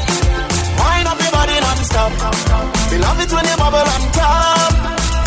[0.80, 2.77] wind up your body non-stop.
[2.92, 4.72] We love it when you bubble on top.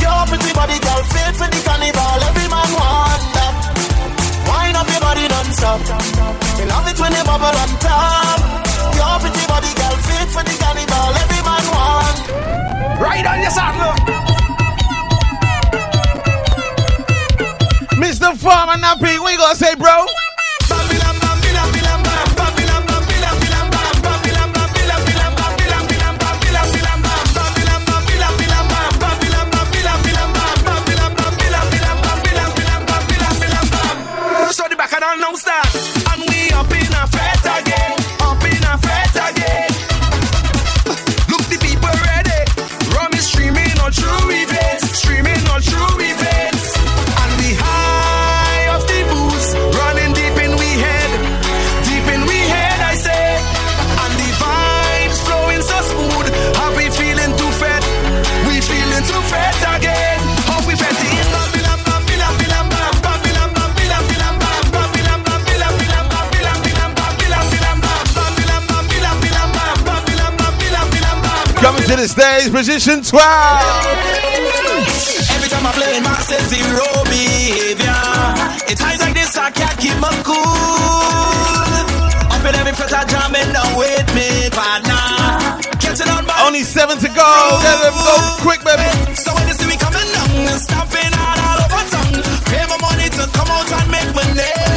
[0.00, 2.18] Your pretty body, girl, fit for the carnival.
[2.28, 3.54] Every man want that.
[4.48, 5.80] Wind up your body non-stop.
[6.56, 8.40] We love it when you bubble on top.
[8.96, 11.12] Your pretty body, girl, fit for the carnival.
[11.20, 12.16] Every man want.
[13.00, 13.94] Right on your saddle.
[18.00, 18.36] Mr.
[18.36, 20.06] Farmer Nappy, what you gonna say, bro?
[72.00, 73.20] The stage, position 12.
[75.36, 76.16] Every time I play my
[76.48, 78.00] zero behavior.
[78.72, 80.40] In times like this, I can't keep my cool.
[82.32, 83.04] Up in every fret, I
[83.76, 85.60] with me, partner.
[85.76, 87.28] Catching on by Only seven to go.
[87.68, 88.88] Let them go quick, baby.
[89.14, 92.16] So when you see me coming down, stomping out all over town,
[92.48, 94.69] pay my money to come out and make my name.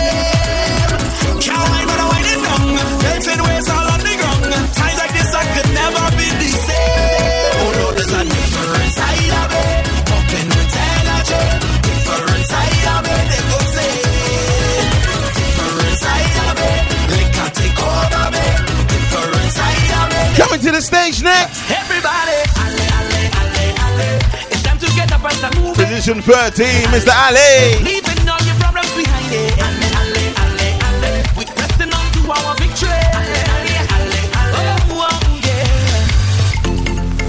[26.22, 27.09] 2013, Mr.
[27.09, 27.82] Ali.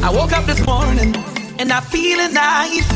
[0.02, 1.16] I woke up this morning
[1.58, 2.86] and I feeling nice.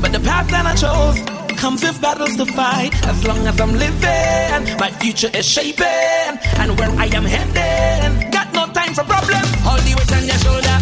[0.00, 1.20] But the path that I chose
[1.60, 2.94] comes with battles to fight.
[3.06, 5.84] As long as I'm living, my future is shaping.
[6.56, 9.50] And where I am heading, got no time for problems.
[9.68, 10.76] All the weight on your shoulder.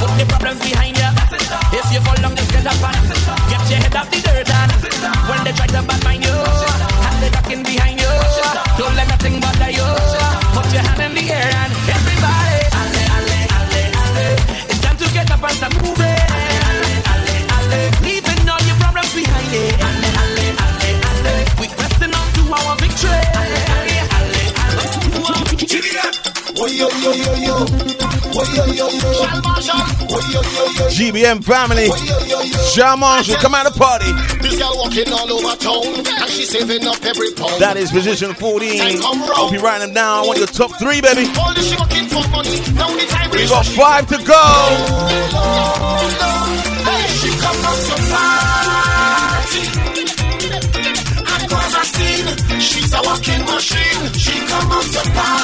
[0.00, 1.10] Put the problems behind you.
[1.78, 4.50] If you fall on get up and your head off the dirt.
[4.50, 4.69] And
[30.90, 31.88] GBM family.
[32.74, 34.12] Jean Marshall, come out to party.
[34.42, 37.60] This girl walking all over town and she's saving up every pound.
[37.60, 38.98] That is position 14.
[39.00, 40.24] Hope you write them down.
[40.24, 41.26] I want your top three, baby.
[41.38, 42.60] All this she working for money.
[42.76, 44.44] Now the time We got five to go.
[46.84, 49.62] Hey, she come out to party.
[51.24, 52.60] And cause a scene.
[52.60, 54.12] She's a walking machine.
[54.20, 55.39] She come out to party.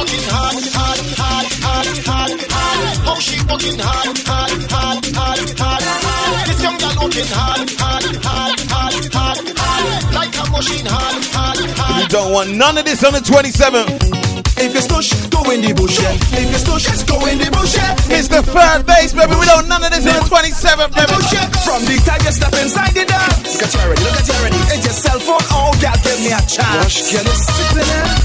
[0.00, 2.96] Working hard, hard, hard, hard, hard, hard.
[3.04, 6.46] How she working hard, hard, hard, hard, hard, hard.
[6.48, 10.14] This young girl working hard, hard, hard, hard, hard, hard.
[10.14, 12.02] Like a machine, hard, hard, hard.
[12.02, 14.39] We don't want none of this on the 27th.
[14.60, 16.12] If you stush, go in the bush, yeah.
[16.36, 17.96] If you stush, go in the bush, yeah.
[18.12, 19.32] It's the third base, baby.
[19.40, 21.16] We don't none of this on the 27th, baby.
[21.32, 21.48] Yeah.
[21.64, 23.56] From the time you step inside the dance.
[23.56, 24.60] Look at you already, look at you already.
[24.76, 27.08] It's your cell phone, oh, girl, give me a chance.
[27.08, 28.20] Girl, you sitting there.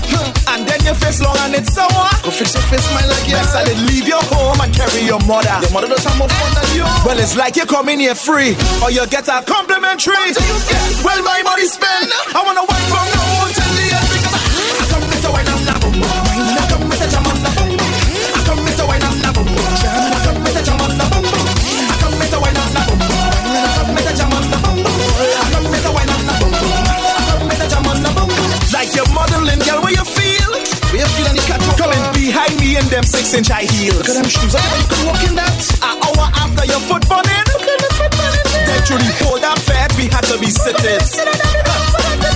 [0.51, 2.07] And then your face long and it's sour.
[2.23, 3.39] Go fix your face, smile like you.
[3.39, 5.55] Yes, I leave your home and carry your mother.
[5.63, 6.87] Your mother does have more fun than you.
[7.07, 10.35] Well, it's like you come in here free, or you get a complimentary.
[10.35, 11.03] Yeah.
[11.03, 12.11] Well, my money spent.
[12.35, 13.34] I wanna wait from now
[32.25, 34.01] behind me in them six inch high heels?
[34.01, 35.53] Look at them shoes, how you can walk in that?
[35.85, 37.45] An hour after your foot bunning.
[37.53, 38.45] Look at the foot bunning.
[38.65, 41.05] Then the hold that fat, we had to be sitting.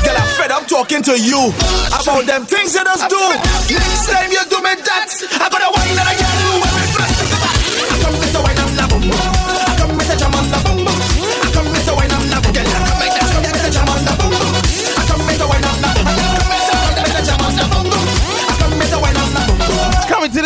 [0.05, 1.49] Girl, I'm fed up talking to you
[1.89, 3.23] about them things you just do.
[3.73, 5.09] Next time you do me that,
[5.41, 6.98] I gotta wine that I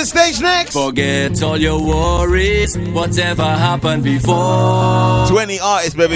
[0.03, 0.73] the stage next.
[0.73, 5.25] Forget all your worries, whatever happened before.
[5.27, 6.15] 20 artists, baby.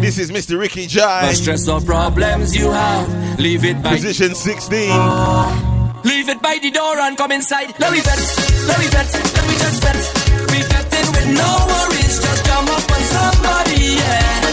[0.00, 0.58] This is Mr.
[0.58, 1.32] Ricky The Jai.
[1.32, 4.88] stress or problems you have, leave it by Position 16.
[6.04, 7.74] Leave it by the door and come inside.
[7.78, 8.18] Let me vet,
[8.68, 10.00] let me vet, let me just vet.
[10.48, 14.43] Be vetting with no worries, just jump up on somebody, yeah.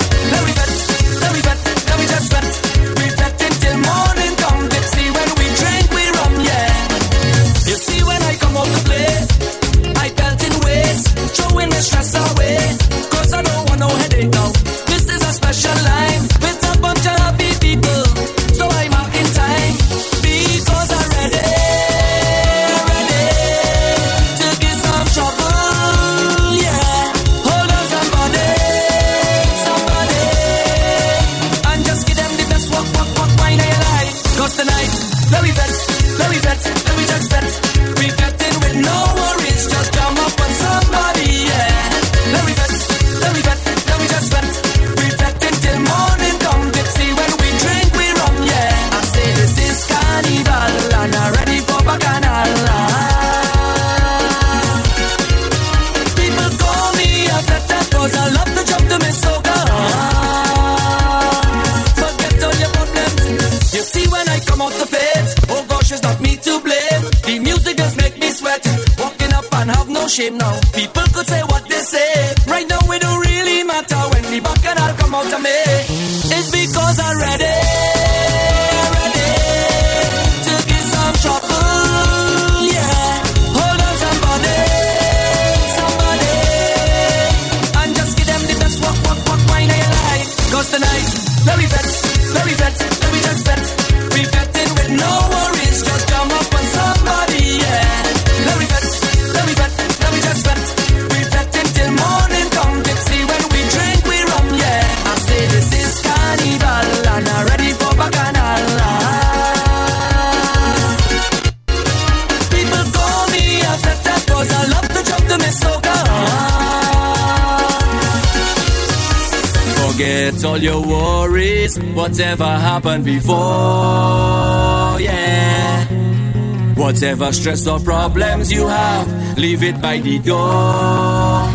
[127.22, 131.46] Whatever stress or problems you have, leave it by the door.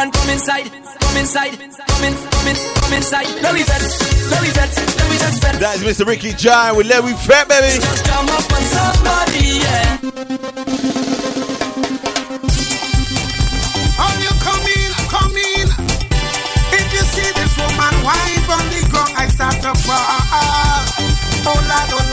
[0.00, 3.28] And come inside, come inside, come in, come in, come inside.
[3.44, 3.82] Let me vet,
[4.32, 5.60] let me vet, let me just vet.
[5.60, 6.06] That is Mr.
[6.06, 7.76] Ricky John with Let We Fat, baby.
[7.76, 10.00] Just come up on somebody, yeah.
[14.00, 15.68] How you come in, come in.
[16.72, 20.88] If you see this woman wipe on the ground, I start to fall.
[21.44, 22.11] Oh Lord, oh Lord.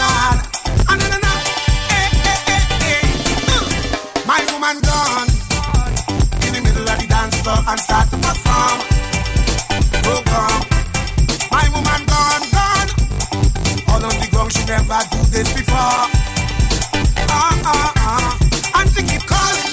[7.50, 8.80] Floor and start to perform.
[10.10, 10.62] Oh God.
[11.52, 12.90] My woman gone, gone.
[13.90, 16.02] All on the ground, she never do this before.
[17.32, 18.38] Ah, ah, ah.
[18.78, 19.69] And she keep calling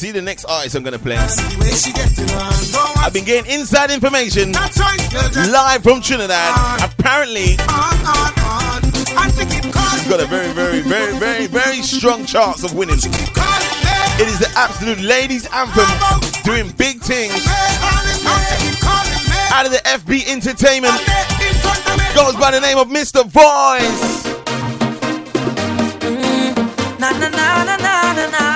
[0.00, 1.18] see, the next artist I'm gonna play.
[1.18, 6.80] I've been getting inside information live from Trinidad.
[6.82, 7.58] Apparently,
[9.50, 9.70] keep
[10.08, 12.96] got a very, very, very, very, very strong chance of winning.
[12.96, 15.84] It is the absolute ladies' anthem
[16.44, 17.46] doing big things
[19.52, 20.96] out of the FB Entertainment.
[22.14, 23.22] Goes by the name of Mr.
[23.26, 24.24] Voice.
[26.98, 28.49] Na na na na na na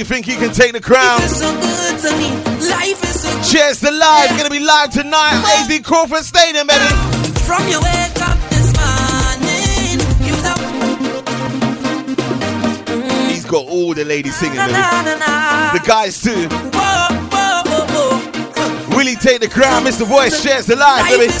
[0.00, 1.20] you think he can take the crown?
[1.28, 2.30] So good to me.
[2.70, 3.28] Life is so.
[3.52, 4.30] Cheers to live.
[4.30, 6.88] Gonna be live tonight at Hasely Crawford Stadium, baby.
[7.44, 10.32] From your wake up this morning, you.
[13.28, 14.72] He's got all the ladies singing, baby.
[14.72, 16.48] The guys too.
[16.48, 18.96] Whoa, whoa, whoa.
[18.96, 19.84] Will he take the crown?
[19.84, 20.06] Mr.
[20.06, 21.32] Voice shares the live, Life baby.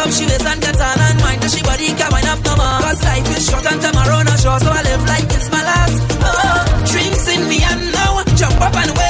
[0.00, 2.56] Up she waist and get on and mind that she body can wind up no
[2.56, 2.78] more.
[2.84, 5.96] Cause life is short and tomorrow not sure, so I live like it's my last.
[6.24, 8.24] Oh, drinks in me and now.
[8.40, 9.09] Jump up and wave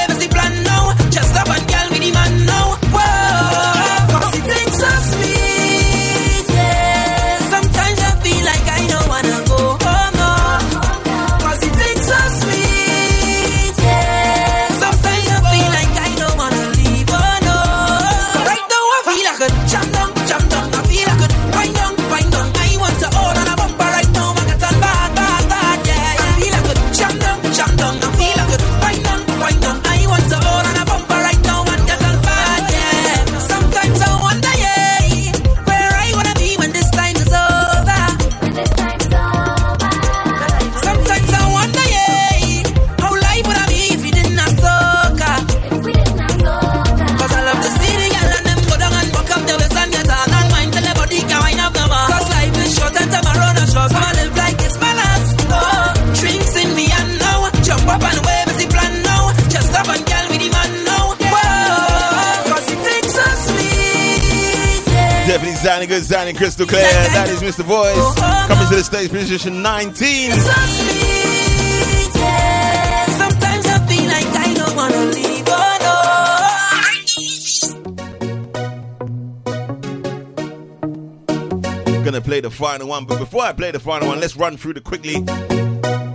[65.91, 66.82] good, sounding crystal clear.
[66.82, 67.64] That is Mr.
[67.64, 67.97] Voice.
[67.97, 68.76] Oh, oh, coming to oh.
[68.76, 70.30] the stage position 19.
[70.30, 73.07] So sweet, yeah.
[73.07, 75.78] Sometimes I feel like I don't wanna leave, oh
[81.97, 82.05] no.
[82.05, 84.74] Gonna play the final one, but before I play the final one, let's run through
[84.74, 85.24] the quickly.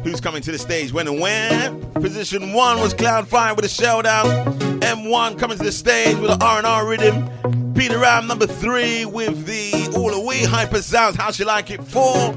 [0.03, 0.93] Who's coming to the stage?
[0.93, 1.73] When and where?
[1.95, 4.25] Position one was Cloud Fire with a showdown.
[4.79, 7.27] M1 coming to the stage with an R&R rhythm.
[7.75, 11.17] Peter Ram number three with the All Away Hyper Sounds.
[11.17, 11.83] How she like it?
[11.83, 12.33] Four.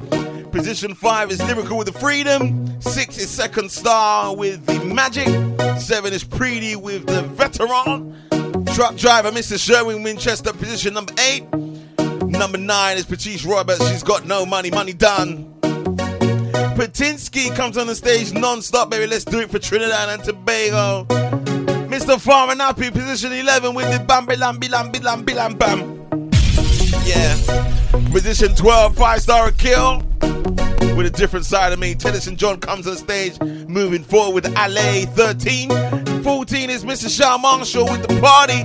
[0.51, 2.81] Position five is Lyrikal with the Freedom.
[2.81, 5.29] Six is Second Star with the Magic.
[5.79, 8.17] Seven is Preedy with the Veteran.
[8.75, 9.59] Truck Driver, Mr.
[9.59, 11.45] Sherwin Winchester, position number eight.
[12.25, 13.87] Number nine is Patrice Roberts.
[13.91, 15.55] She's got no money, money done.
[16.77, 19.07] Patinsky comes on the stage non-stop, baby.
[19.07, 21.07] Let's do it for Trinidad and Tobago.
[21.99, 22.21] Mr.
[22.21, 25.81] Farmer Nappy, position 11 with the bam lambi lambi lambi lam bam.
[27.05, 27.35] Yeah.
[28.13, 30.05] Position 12, five star kill.
[30.97, 31.97] With a different side of me.
[31.97, 36.23] Tennyson John comes on stage, moving forward with LA 13.
[36.23, 37.11] 14 is Mr.
[37.11, 38.63] Shal Marshall with the party.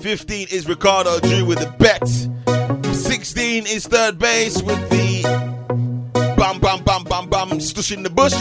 [0.00, 2.08] 15 is Ricardo Drew with the bet.
[2.92, 5.22] 16 is third base with the
[6.36, 8.34] bam bam bam bam bam stush in the bush.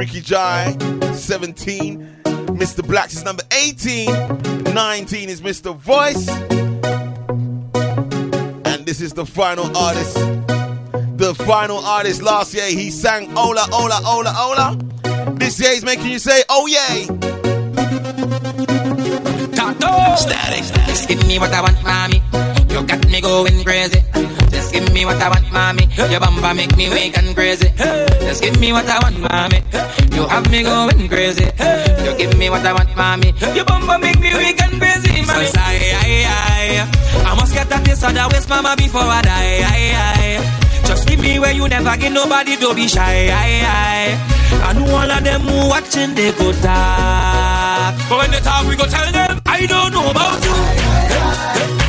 [0.00, 0.74] Ricky Jai,
[1.12, 2.22] 17.
[2.56, 2.82] Mr.
[2.82, 4.06] Blacks is number 18.
[4.72, 5.76] 19 is Mr.
[5.76, 6.26] Voice.
[8.64, 10.14] And this is the final artist.
[11.18, 15.34] The final artist last year, he sang Ola, Ola, Ola, Ola.
[15.34, 17.04] This year he's making you say, oh yay.
[20.16, 21.08] Static.
[21.08, 22.49] Give me what I want, mommy.
[22.80, 24.00] You got me going crazy.
[24.48, 25.84] Just give me what I want, mommy.
[26.10, 27.68] Your bumper make me wake and crazy.
[27.76, 29.60] Just give me what I want, mommy.
[30.16, 31.44] You have me going crazy.
[31.44, 33.34] You give me what I want, mommy.
[33.54, 35.44] Your bumper make me wake and crazy, mommy.
[35.44, 36.86] So I, I,
[37.20, 39.60] I, I must get that taste of the waste, mama, before I die.
[39.60, 40.86] I, I.
[40.86, 43.28] Just give me where you never get nobody, don't be shy.
[43.28, 44.70] I, I.
[44.70, 47.94] I know all of them who watching, they go talk.
[48.08, 50.54] But when they talk, we go tell them, I don't know about you.
[51.72, 51.79] I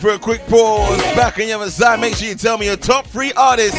[0.00, 0.98] for a quick pause.
[1.14, 3.78] Back on the other side, make sure you tell me your top three artists.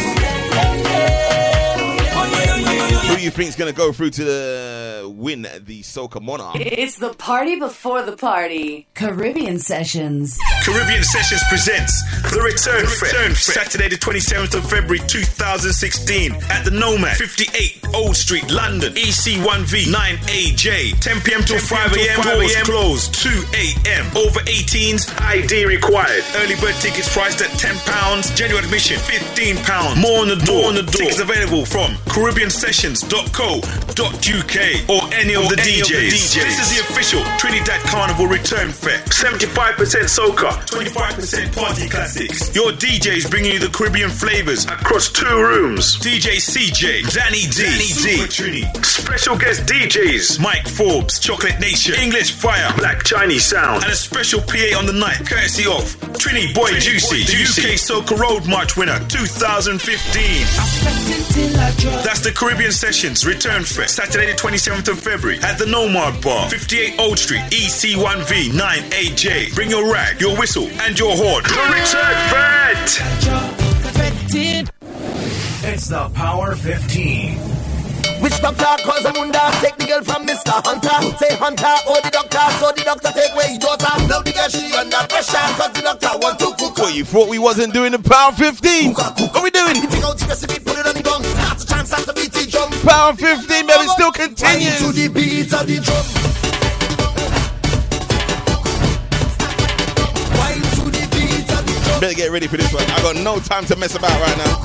[3.07, 4.80] Who you think's gonna go through to the
[5.21, 6.55] win the Soca Monarch?
[6.55, 8.87] It's the party before the party.
[8.95, 10.37] Caribbean Sessions.
[10.65, 11.93] Caribbean Sessions presents
[12.33, 18.49] The Return, Return Saturday the 27th of February 2016 at the Nomad, 58 Old Street,
[18.51, 20.99] London, EC1V 9AJ.
[20.99, 21.43] 10 p.m.
[21.43, 22.21] till 5 a.m.
[22.21, 24.05] Doors closed 2 a.m.
[24.17, 26.23] Over 18s, ID required.
[26.37, 28.35] Early bird tickets priced at £10.
[28.35, 30.01] General admission £15.
[30.01, 30.65] More on the door.
[30.65, 30.91] on the door.
[30.91, 36.11] Tickets available from CaribbeanSessions.co.uk or any of the DJs.
[36.11, 38.99] This is the official Trinidad Carnival Return Fair.
[39.05, 39.75] 75%
[40.07, 42.53] soca, 25% party classics.
[42.55, 45.97] Your DJs bringing you the Caribbean flavors across two rooms.
[45.97, 48.85] DJ CJay, Danny D, Danny D, Trini.
[48.85, 54.41] Special guest DJs, Mike Forbes, Chocolate Nation, English Fire, Black Chinese Sound, and a special
[54.41, 55.83] PA on the night, courtesy of
[56.17, 59.81] Trini Boy Juicy, the UK Soca Road March winner 2015.
[62.03, 66.49] That's the Caribbean Sessions Return Fest, Saturday the 27th of February at the Nomad Bar,
[66.49, 69.55] 58 Old Street, EC1V 9AJ.
[69.55, 71.43] Bring your rag, your whistle, and your horn.
[71.43, 71.49] The
[72.29, 73.01] Fest!
[75.63, 77.60] It's the Power 15.
[78.21, 79.41] Which doctor cause a munda?
[79.65, 80.53] Take the girl from Mr.
[80.61, 80.93] Hunter.
[81.17, 83.89] Say Hunter, oh the doctor, so the doctor take away his daughter.
[84.05, 86.77] Now the girl she under pressure cause the doctor want to cook.
[86.77, 88.93] What, you thought we wasn't doing the Power 15?
[88.93, 89.73] What we doing?
[89.89, 91.23] Take out the recipe, put it on the gun.
[91.57, 92.69] Start to start to beat the drum.
[92.85, 94.85] Power 15, baby, still continues.
[94.85, 96.05] Wine to the beat of the drum.
[100.77, 101.97] To the beat of the drum.
[101.99, 102.85] Better get ready for this one.
[102.85, 104.61] I got no time to mess about right now.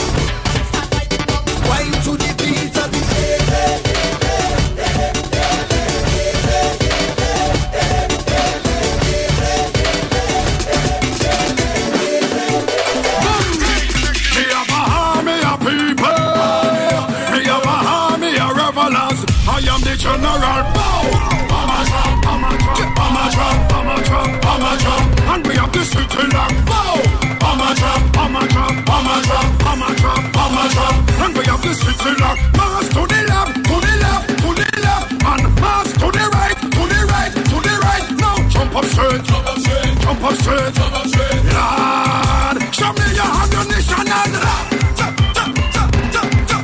[25.67, 26.53] Have the city lock.
[26.67, 27.03] Bow.
[27.47, 30.95] I'm a trap, I'm a trap, I'm a trap, I'm a trap, I'm a trap.
[31.23, 32.39] And we have the city lock.
[32.57, 35.13] Mass to the left, to the left, to the left.
[35.13, 38.07] And mass to the right, to the right, to the right.
[38.23, 41.43] Now jump up straight, jump up straight, jump up straight, jump up straight.
[41.57, 44.67] Lord, show me your ammunition and rap.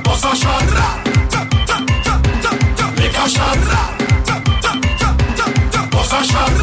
[0.05, 0.67] Bust a shot,
[2.97, 3.59] make a shot,
[5.91, 6.62] bust a shot.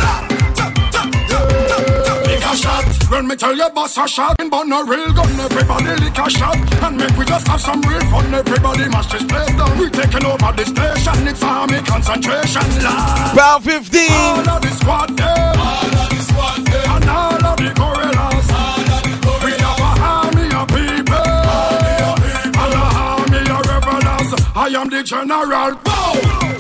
[3.27, 5.39] Tell you boss a shot and burn a real gun.
[5.39, 8.33] Everybody lick a shot and make we just have some real fun.
[8.33, 9.77] Everybody mash this place down.
[9.77, 11.27] We taking over the station.
[11.27, 12.63] It's army concentration.
[12.79, 13.37] Lord.
[13.37, 14.11] Round 15.
[14.11, 15.53] All of the squad there.
[15.57, 16.89] All of the squad there.
[16.89, 18.47] And all of the gorillas.
[18.51, 19.43] All of the gorillas.
[19.43, 21.27] We have a army of people.
[21.59, 22.61] Army of people.
[22.63, 24.31] And a army of rebels.
[24.55, 25.71] I am the general.
[25.83, 26.15] Bow.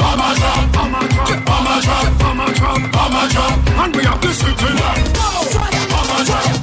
[0.07, 0.75] I'm a drop.
[0.75, 1.29] I'm a drop.
[1.29, 2.19] I'm drop.
[2.19, 2.81] I'm drop.
[2.99, 3.79] I'm drop.
[3.79, 4.71] And we have the city.
[4.75, 5.78] Bow.
[6.21, 6.58] I'm a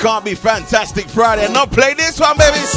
[0.00, 2.72] can't be Fantastic Friday and not play this one, babies.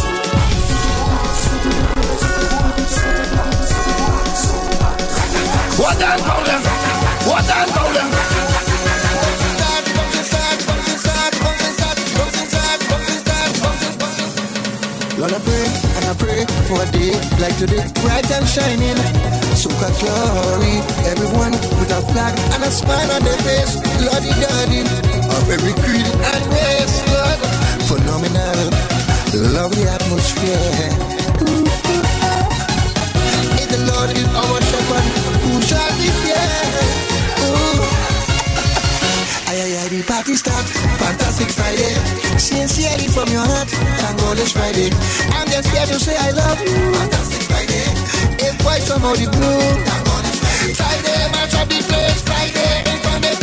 [5.79, 6.61] What and problem?
[7.23, 8.07] What and problem?
[15.17, 15.63] Lord, I pray
[15.95, 18.99] and I pray for a day like today, bright and shining.
[19.55, 23.77] Suka glory, everyone with a flag and a smile on their face.
[24.03, 24.81] Lordy daddy,
[25.37, 27.12] of every creed and race, Lord.
[27.87, 28.69] Phenomenal,
[29.53, 30.89] lovely atmosphere.
[33.61, 35.05] If the Lord is our shepherd,
[35.43, 36.49] who shall be fear?
[39.53, 40.65] Ay, ay, ay, the party start.
[40.97, 41.93] Fantastic Friday.
[42.39, 43.69] Sincerely from your heart.
[43.69, 44.89] Thank God Friday.
[45.37, 46.93] I'm just here to say I love you.
[46.97, 47.85] Fantastic Friday.
[48.41, 49.61] If quite somehow the blue.
[50.73, 51.21] Friday,
[51.53, 52.21] up the place.
[52.23, 53.42] Friday, in from the place.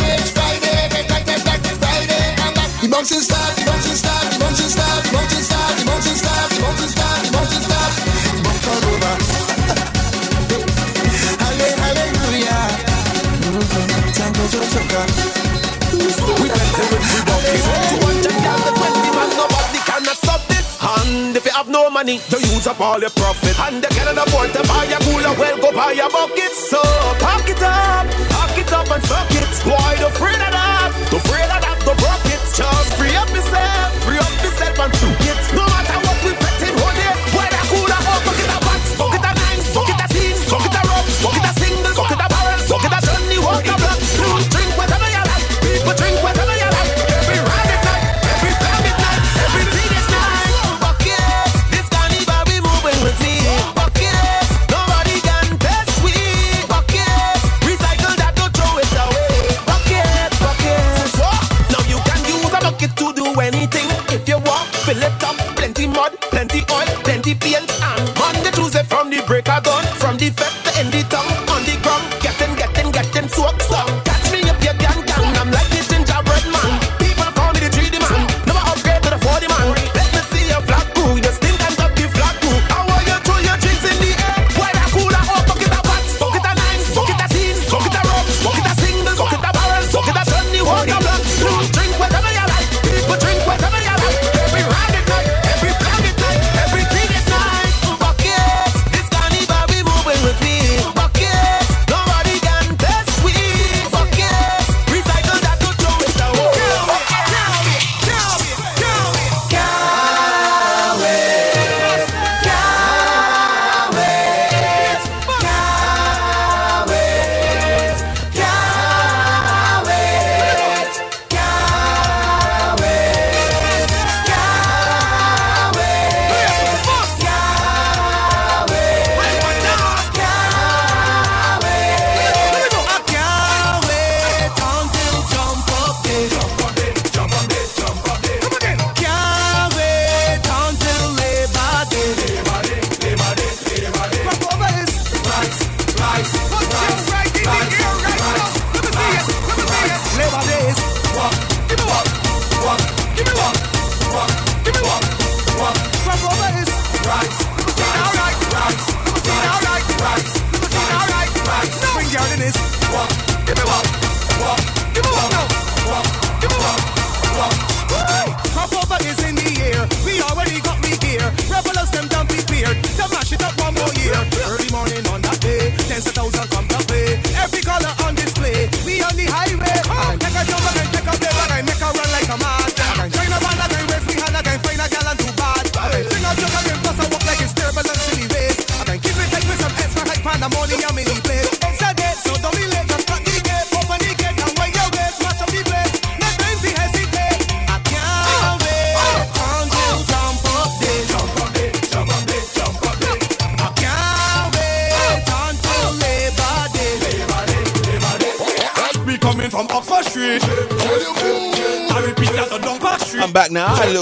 [3.01, 7.17] The bouncing start, the bouncing start, the bouncing start, the bouncing start, the bouncing start,
[7.25, 7.33] the.
[7.33, 9.13] The bounce all over.
[11.41, 12.61] Halle- Hallelujah.
[14.53, 15.09] So good.
[15.97, 17.57] We plenty when we walk in.
[17.89, 20.67] To watch and down the 20 man, nobody cannot stop this.
[20.77, 23.57] And if you have no money, you use up all your profit.
[23.65, 26.53] And you cannot afford to buy a cooler, well, go buy a bucket.
[26.53, 26.77] So
[27.17, 29.49] pack it up, pack it up and suck it.
[29.65, 30.93] Why the afraid of that?
[31.09, 31.60] The afraid of
[66.47, 70.51] plenty oil, plenty paint, and Monday, Tuesday from the break of dawn, from the fed
[70.63, 74.00] to end the tongue, on the ground, getting, getting, getting soaked some.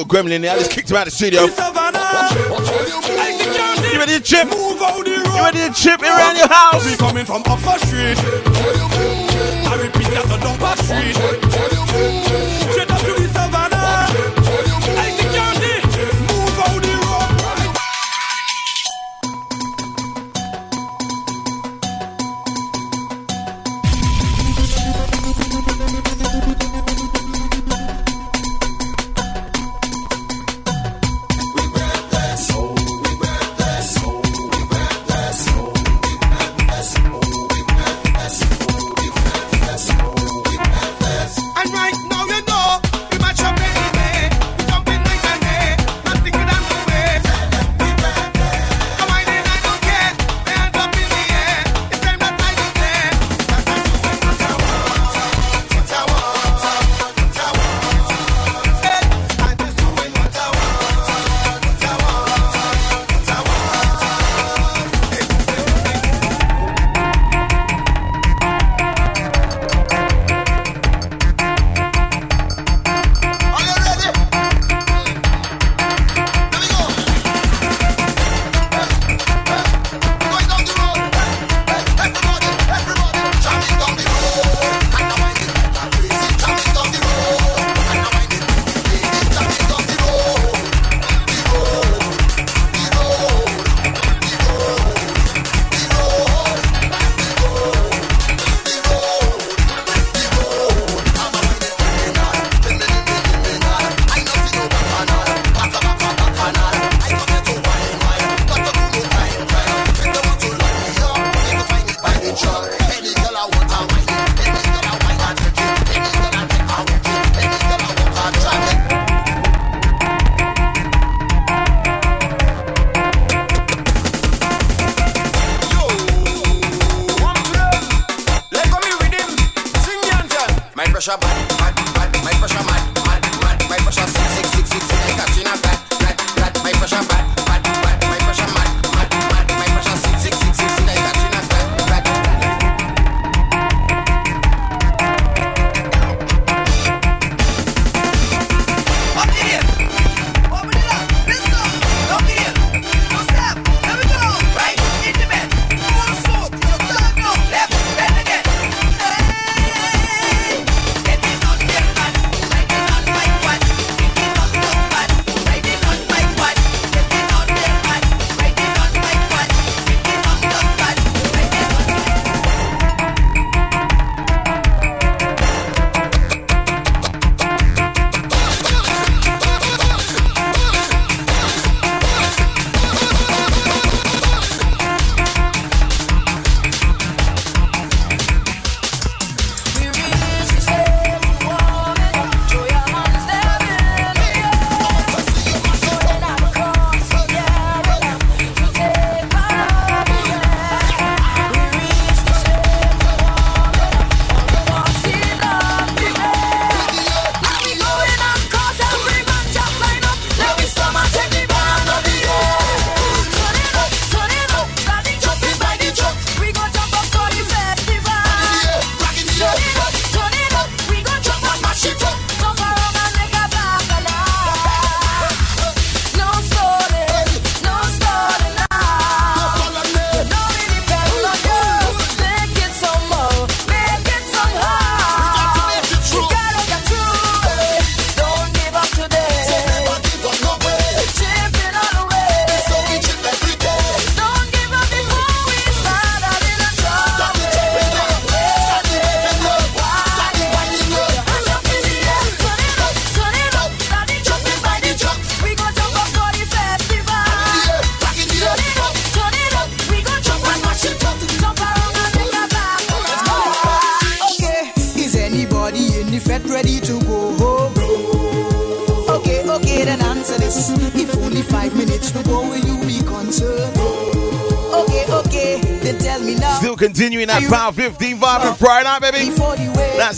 [0.10, 0.52] gremlin there.
[0.52, 1.41] I just kicked him out of the studio.
[3.91, 4.52] You ready to chip?
[4.52, 4.80] You
[5.44, 6.86] ready to chip around your house?
[6.86, 8.18] We coming from Upper Street.
[8.18, 12.49] I repeat, that's the Upper street.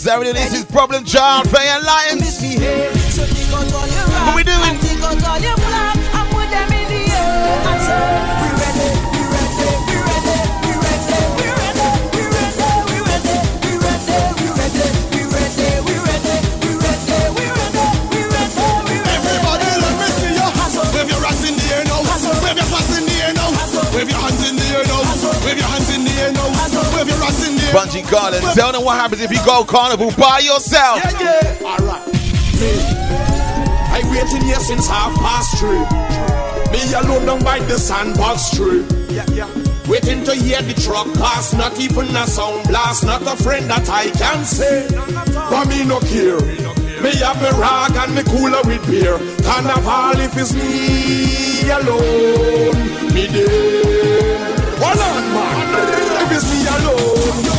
[0.02, 0.32] necessarily
[27.72, 28.40] Bunji Garlin.
[28.54, 31.00] Tell them what happens if you go carnival by yourself.
[31.02, 31.66] Yeah, yeah.
[31.66, 32.06] All right.
[32.60, 32.70] Me,
[33.88, 35.80] I waiting here since half past three.
[36.72, 38.84] Me alone down by the sandbox tree.
[39.08, 39.48] Yeah, yeah.
[39.88, 43.88] Waiting to hear the truck pass, not even a sound blast, not a friend that
[43.88, 44.86] I can say.
[45.32, 46.40] But me no care.
[47.02, 49.18] Me, have a rag and me cooler with beer.
[49.42, 52.76] Carnival if it's me alone,
[53.12, 54.38] me there.
[54.80, 57.51] One on man, if it's me alone.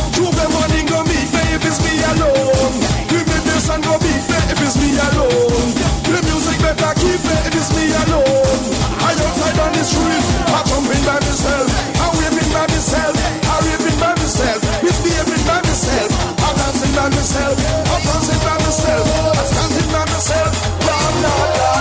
[6.84, 8.60] I keep it, it is me alone.
[9.00, 11.64] I outside on the street, I pumping by myself,
[11.96, 16.12] I waving by myself, I raving by myself, misbehaving by myself,
[16.44, 17.56] I'm dancing by myself,
[17.88, 20.52] I'm dancing by myself, I'm standing by myself,
[20.84, 21.72] la la la.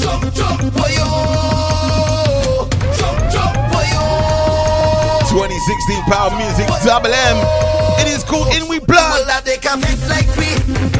[0.00, 1.10] Jump, jump, for you.
[2.96, 4.04] Jump, jump, for you.
[5.28, 7.36] 2016 Power Music Double M.
[8.00, 9.28] It is called In We Blood.
[9.28, 10.93] Well, they can like me.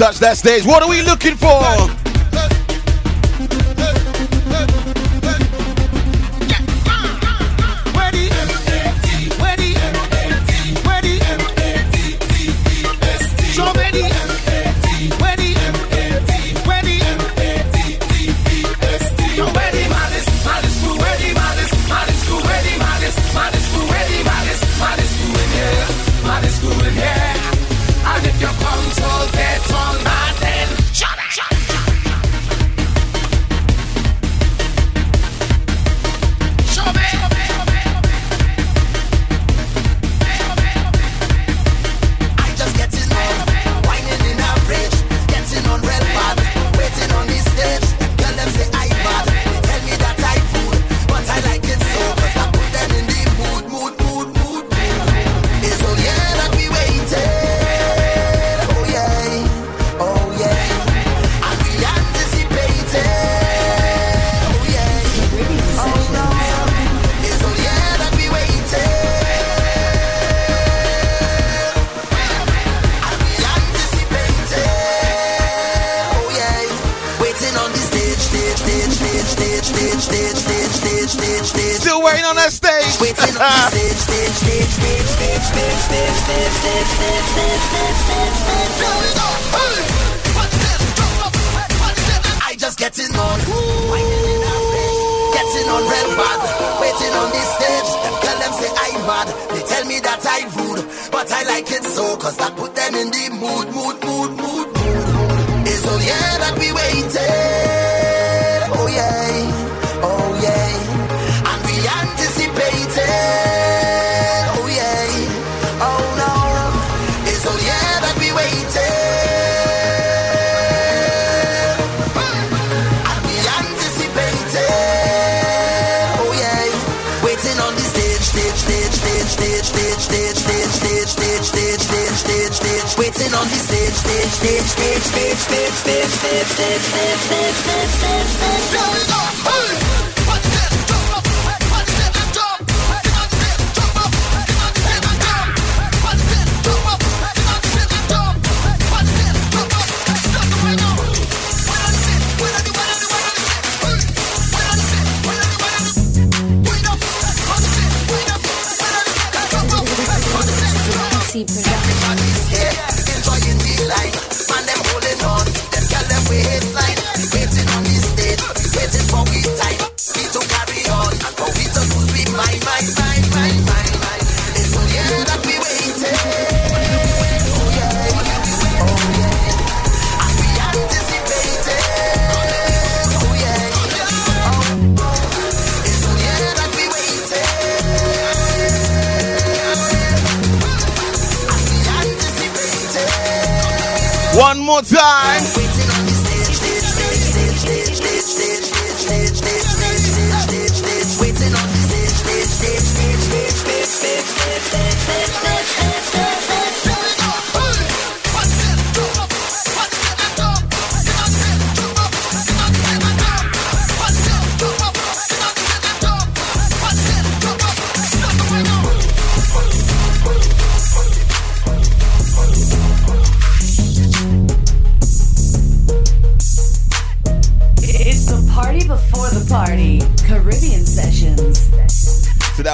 [0.00, 0.64] touch that stage.
[0.64, 1.99] What are we looking for?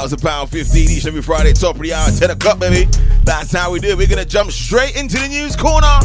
[0.06, 2.88] thousand pound fifteen each every Friday, top of the hour, ten o'clock, baby.
[3.24, 3.96] That's how we do.
[3.96, 5.98] We're gonna jump straight into the news corner.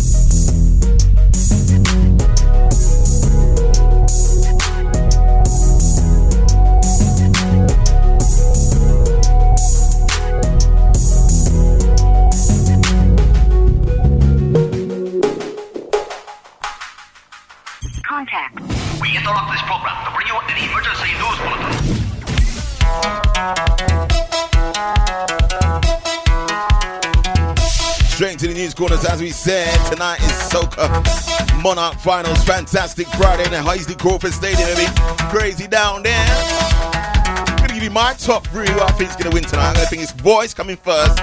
[29.31, 30.87] Said tonight is Soca
[31.63, 34.67] Monarch Finals, fantastic Friday in the Hasely Crawford Stadium.
[34.75, 34.91] Baby.
[35.31, 36.25] Crazy down there.
[36.27, 39.69] I'm gonna give you my top three who I think is gonna win tonight.
[39.69, 41.17] I'm gonna think it's Voice coming first.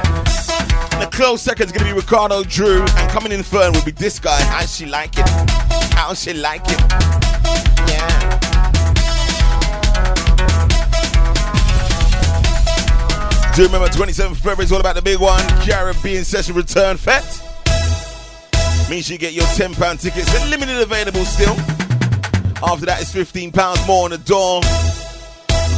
[0.95, 3.93] In the close second is gonna be Ricardo Drew, and coming in third will be
[3.93, 4.41] this guy.
[4.43, 5.29] How she like it?
[5.95, 6.81] How she like it?
[7.89, 8.39] Yeah.
[13.55, 15.43] Do you remember 27th February is all about the big one?
[15.63, 17.48] Caribbean Session Return Fest.
[18.91, 21.53] Means you get your £10 tickets, they're limited available still.
[22.65, 24.63] After that, it's £15 more on the door.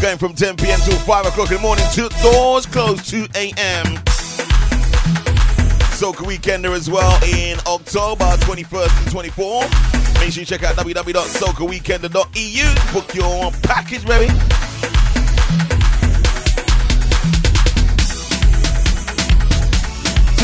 [0.00, 3.96] Going from 10 pm till 5 o'clock in the morning, two doors close 2 am.
[5.98, 9.68] Soca Weekender as well in October 21st and 24th.
[10.20, 12.92] Make sure you check out www.socaweekender.eu.
[12.94, 14.32] Book your package, baby.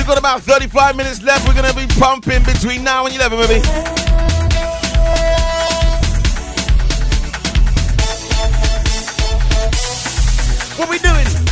[0.07, 1.49] We've got about 35 minutes left.
[1.49, 3.59] We're going to be pumping between now and 11, baby.
[10.77, 11.46] What we doing?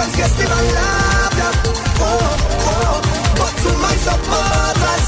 [0.00, 1.52] Children's Festival laughter.
[2.00, 2.96] Oh, oh,
[3.36, 5.06] but to my supporters,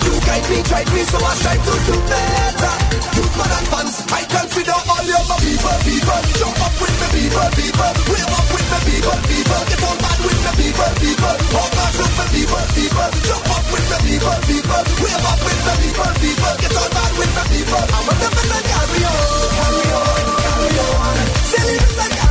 [0.00, 2.74] you guide me, guide me, so I strive to do better.
[3.20, 6.20] Youth man and fans, I consider all your people, people.
[6.40, 7.92] Jump up with the people, people.
[8.08, 9.60] We're up with the people, people.
[9.68, 11.36] Get on bad with the people, people.
[11.60, 13.08] All bad with the people, people.
[13.28, 14.82] Jump up with the people, people.
[15.04, 16.54] We're up with the people, people.
[16.64, 17.84] Get on bad with the people.
[17.92, 21.16] I'm a different carry on, carry on, carry on.
[21.44, 22.29] Silly and carry on.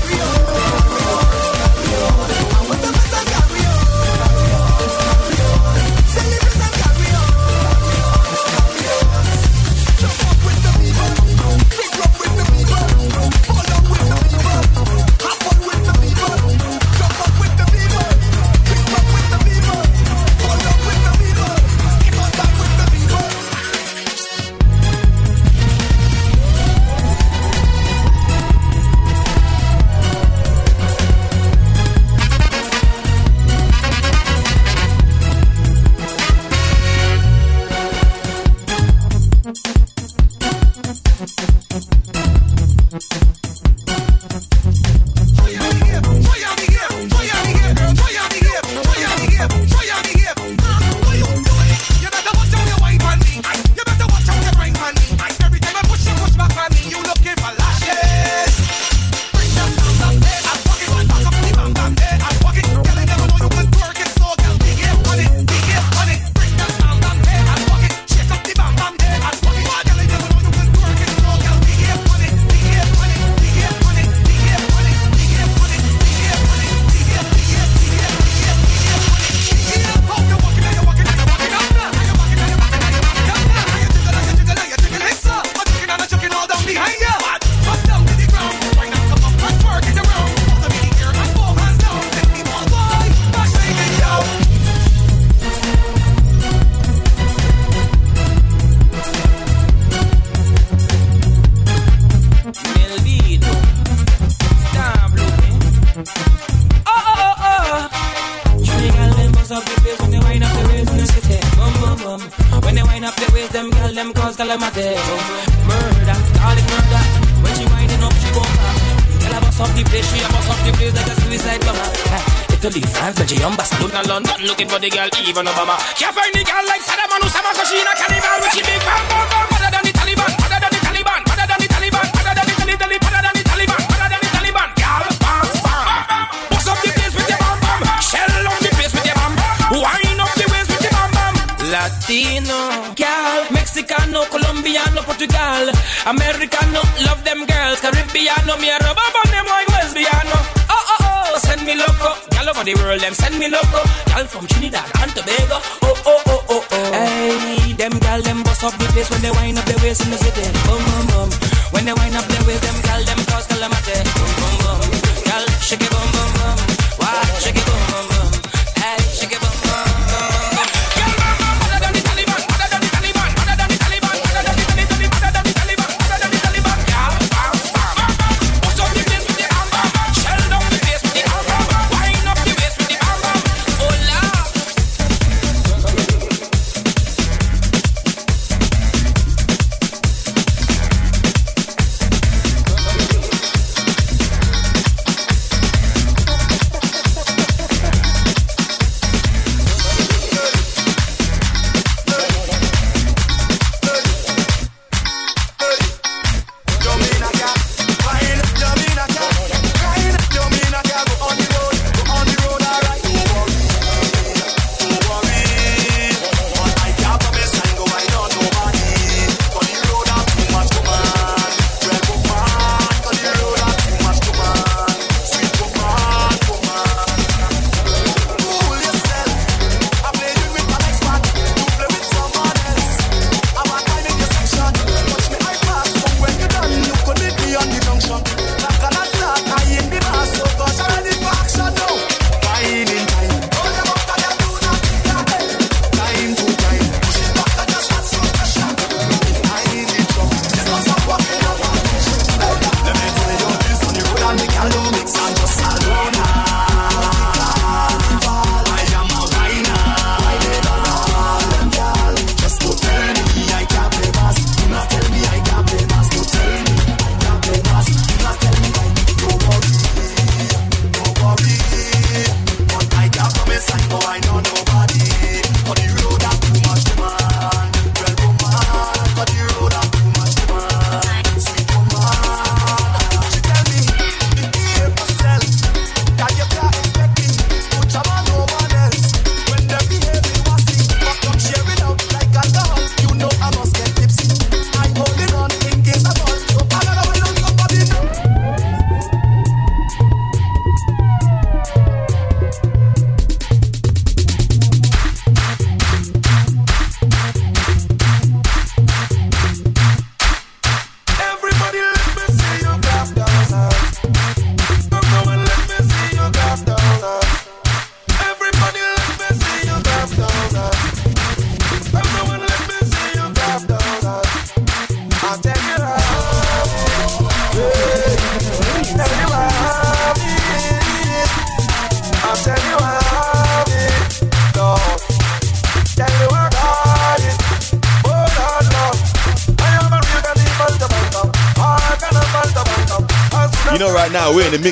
[1.91, 2.38] You're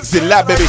[0.07, 0.66] Godzilla, baby.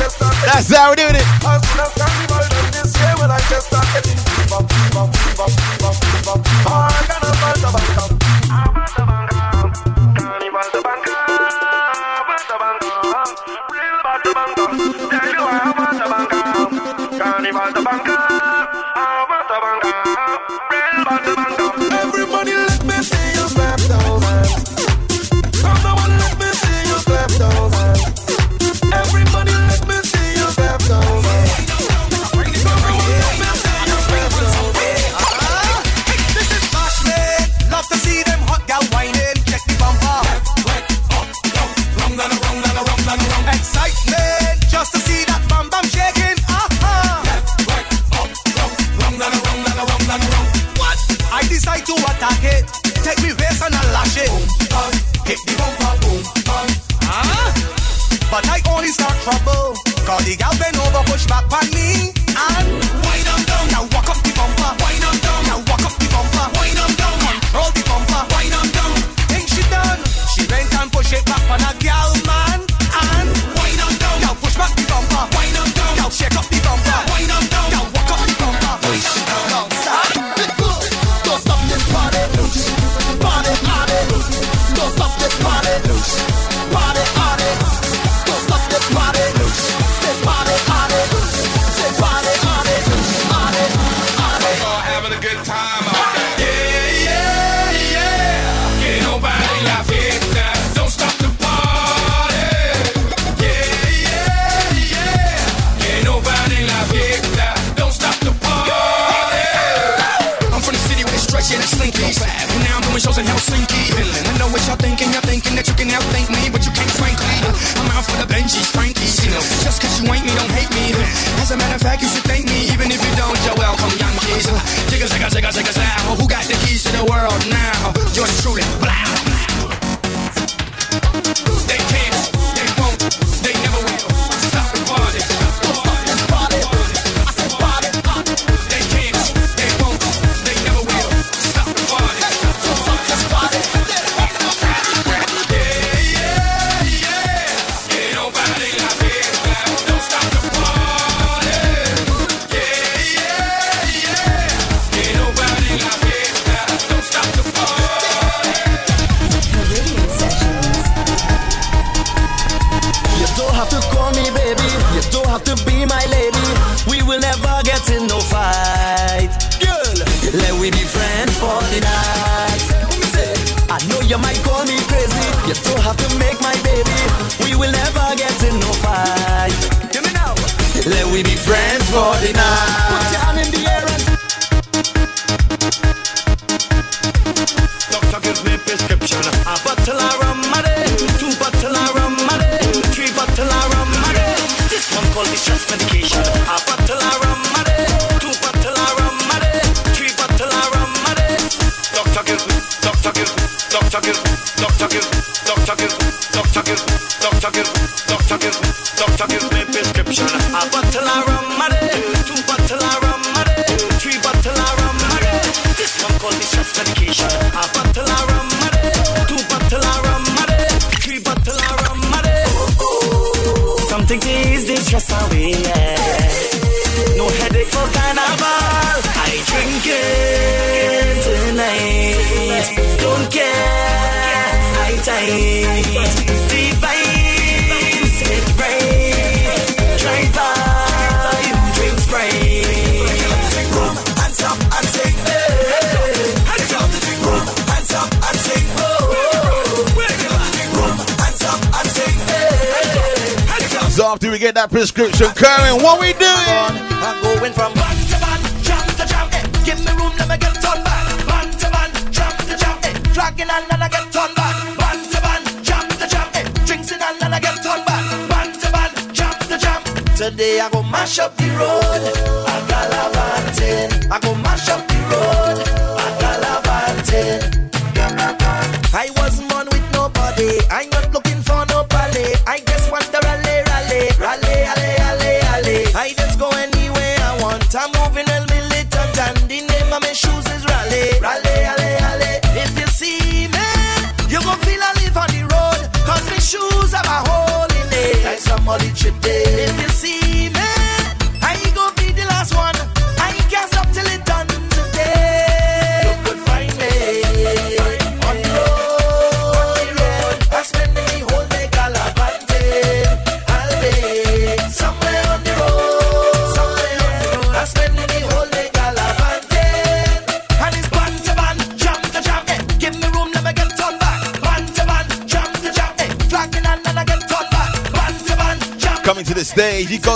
[254.78, 255.26] prescription.
[255.34, 256.74] Karen, what we doing?
[257.02, 259.28] I'm going from man to man, jam to jam.
[259.32, 259.42] Eh.
[259.66, 261.26] Give me room, let me get on back.
[261.26, 262.78] Man to man, jam to jam.
[262.84, 262.94] Eh.
[263.12, 264.54] Dragging and then I get turned back.
[264.78, 266.28] Man to man, jam to jam.
[266.34, 266.44] Eh.
[266.64, 268.04] Drinks in and then I get turned back.
[268.30, 269.82] Man to man, jam to jam.
[270.14, 271.37] Today I go mash up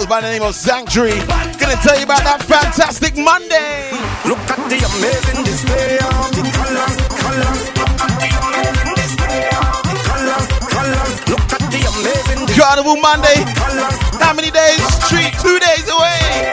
[0.02, 1.18] goes by the name of Sanctuary.
[1.60, 3.90] Gonna tell you about that fantastic Monday.
[4.26, 7.72] Look at the amazing display of the colors, colors.
[12.58, 13.44] Carnival Monday.
[14.18, 14.80] How many days?
[15.08, 16.51] Three, two days away.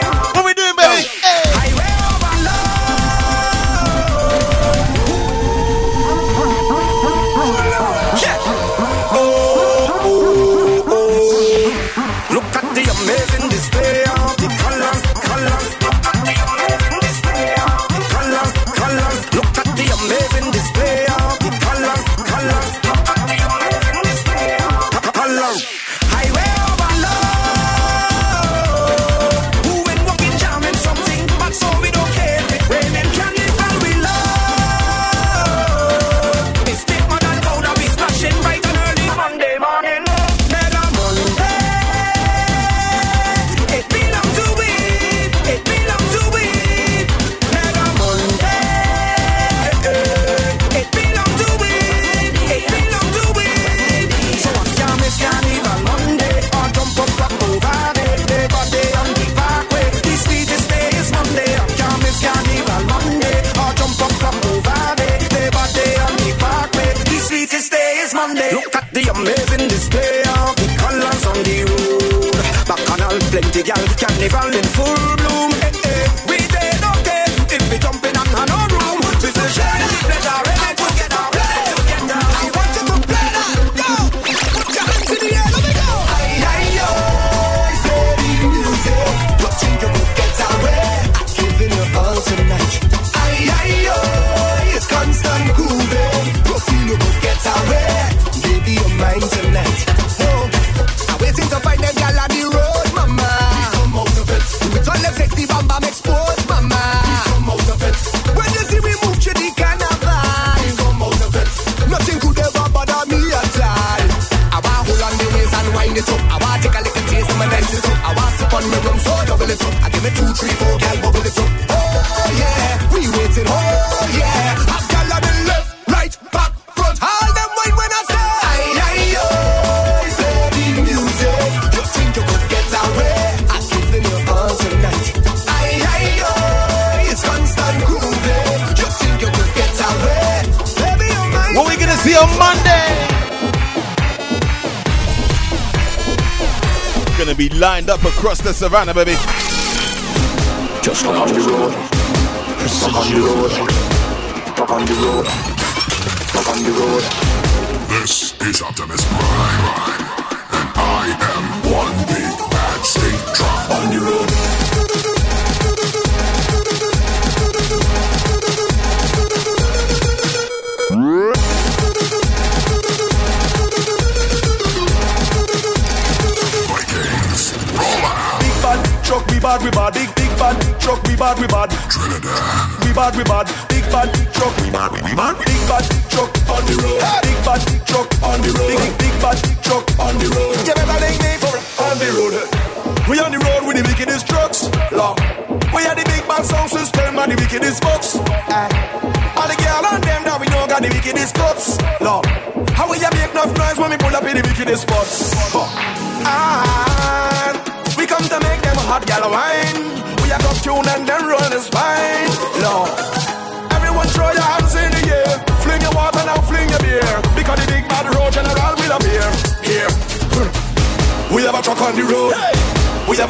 [148.70, 149.39] Savannah, baby.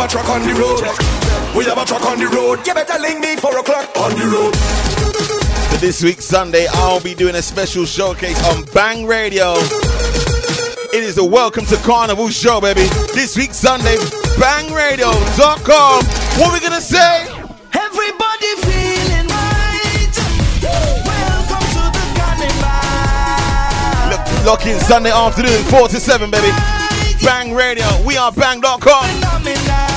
[0.00, 0.80] have a truck on the road.
[1.56, 2.66] We have a truck on the road.
[2.66, 4.56] You better link me four o'clock on the road.
[5.68, 9.54] For this week's Sunday, I'll be doing a special showcase on Bang Radio.
[10.92, 12.88] It is a welcome to Carnival show, baby.
[13.14, 13.96] This week's Sunday,
[14.40, 16.04] BangRadio.com.
[16.38, 17.26] What are we gonna say?
[17.74, 20.12] Everybody feeling right.
[21.04, 22.72] Welcome to the carnival.
[24.10, 26.50] Look, lock in Sunday afternoon, 4 to 7, baby.
[27.22, 27.84] Bang Radio.
[28.04, 29.89] We are bang.com.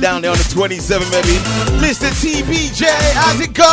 [0.00, 1.38] down there on the 27, baby.
[1.82, 2.08] Mr.
[2.10, 3.64] TBJ, how's it go?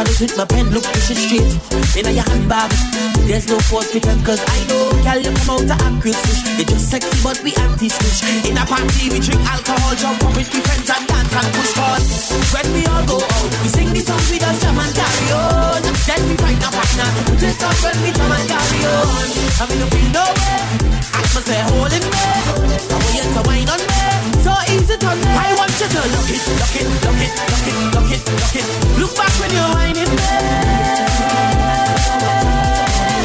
[0.00, 1.44] Make with my pen, look push it straight
[2.00, 2.72] in your handbag.
[3.28, 6.16] There's no false pretend, cause I know, gal, you come out to act fish.
[6.56, 8.48] You're just sexy, but we anti-switch.
[8.48, 11.76] In a party, we drink alcohol, jump up with my friends and dance and push
[11.84, 12.00] on.
[12.48, 15.84] When we all go out, we sing the songs, we just jam and carry on.
[15.84, 19.28] Then we find a partner put it up when we jam and carry on.
[19.60, 20.64] I mean, you feel no way,
[21.12, 22.24] atmosphere holding me.
[22.24, 23.89] I want you to wine on me,
[24.74, 25.30] easy to me.
[25.34, 28.56] I want you to look it, look it, look it, look it, look it, look
[28.56, 28.66] it.
[29.00, 30.26] Look back when you're whining me.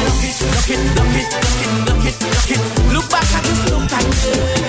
[0.02, 2.60] Look it, look it, look it, look it, look it, look it.
[2.94, 4.65] Look back at this look like Caribbean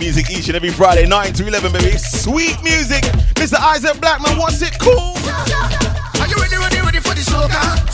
[0.00, 1.96] music each and every Friday, 9 to 11, baby.
[1.98, 3.04] Sweet music.
[3.36, 3.60] Mr.
[3.60, 5.18] Isaac Blackman, what's it called?
[5.18, 7.89] Are you ready, ready, ready for the soca?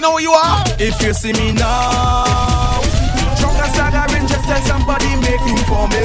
[0.00, 0.64] You know what you are?
[0.78, 2.80] If you see me now,
[3.36, 6.00] drunk and staggering, just tell somebody make room for me.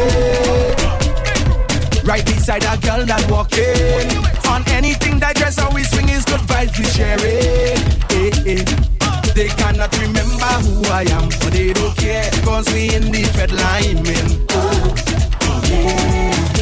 [2.03, 4.11] Right beside a girl that walking
[4.51, 7.79] on anything that dress how we swing is good vibes we sharing.
[8.19, 8.63] Eh, eh.
[9.33, 13.53] They cannot remember who I am, but they don't care cause we in the fed
[13.53, 14.27] line, man.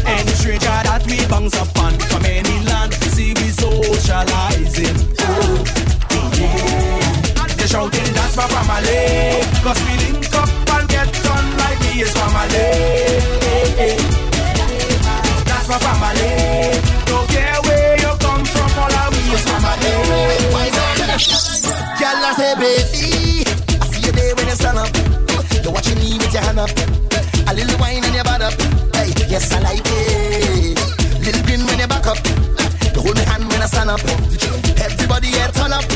[0.06, 5.13] Any stranger that we bounce upon from any land, see we socializing.
[7.64, 7.70] Yeah.
[7.70, 12.68] Shouting that's my family, cause we link up and get done like we is family.
[15.48, 16.28] That's my family.
[17.08, 19.94] Don't care where you come from, all of we is family.
[22.00, 23.48] Girl, I say, baby,
[23.80, 24.92] I see you there when you stand up.
[25.64, 26.70] You're watching me with your hand up.
[27.48, 28.54] A little wine and your butt up.
[28.94, 30.78] Hey, yes, I like it.
[31.24, 32.20] Little grin when you back up.
[32.94, 34.02] You hold my hand when I stand up.
[34.84, 35.93] Everybody here turn up.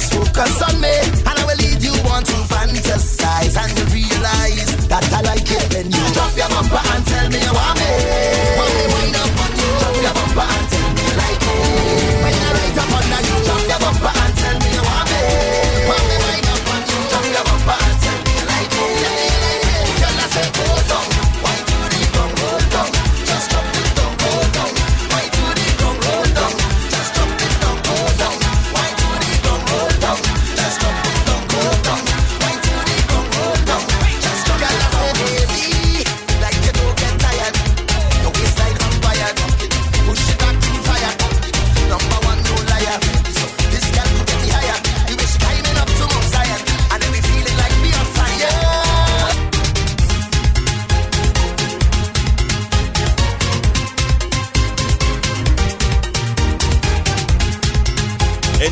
[0.00, 1.29] Just focus on me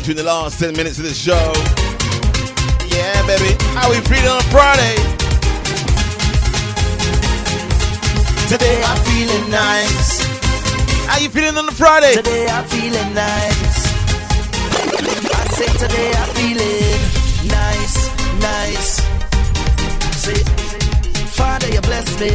[0.09, 1.53] through the last 10 minutes of the show.
[2.89, 3.53] Yeah, baby.
[3.77, 4.97] How we feeling on Friday?
[8.49, 10.25] Today I'm feeling nice.
[11.05, 12.15] How you feeling on a Friday?
[12.15, 13.81] Today I'm feeling nice.
[15.29, 17.01] I say today I'm feeling
[17.53, 17.95] nice,
[18.41, 18.91] nice.
[20.25, 20.41] Say,
[21.37, 22.33] Father, you bless me.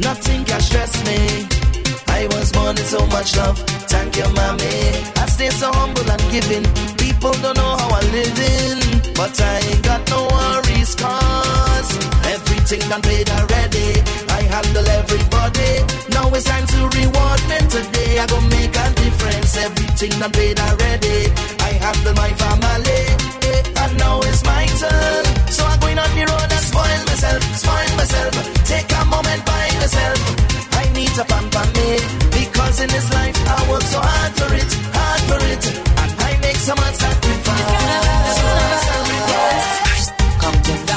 [0.00, 1.46] Nothing can stress me.
[2.08, 3.56] I was born in so much love.
[3.86, 4.98] Thank you, mommy.
[5.14, 8.78] I stay so humble and giving people don't know how I live in,
[9.14, 11.90] but I ain't got no worries, cause
[12.34, 13.88] everything done paid already.
[14.38, 15.72] I handle everybody.
[16.16, 18.12] Now it's time to reward them today.
[18.22, 19.52] I gonna make a difference.
[19.66, 21.18] Everything done paid already.
[21.68, 23.02] I handle my family.
[23.82, 25.24] And now it's my turn.
[25.56, 28.32] So I'm going on the road and spoil myself, spoil myself.
[28.72, 30.20] Take a moment by myself.
[30.80, 31.88] I need to pamper me.
[32.38, 35.93] Because in this life I work so hard for it, hard for it
[36.44, 37.70] make some sacrifice.
[40.40, 40.93] Come to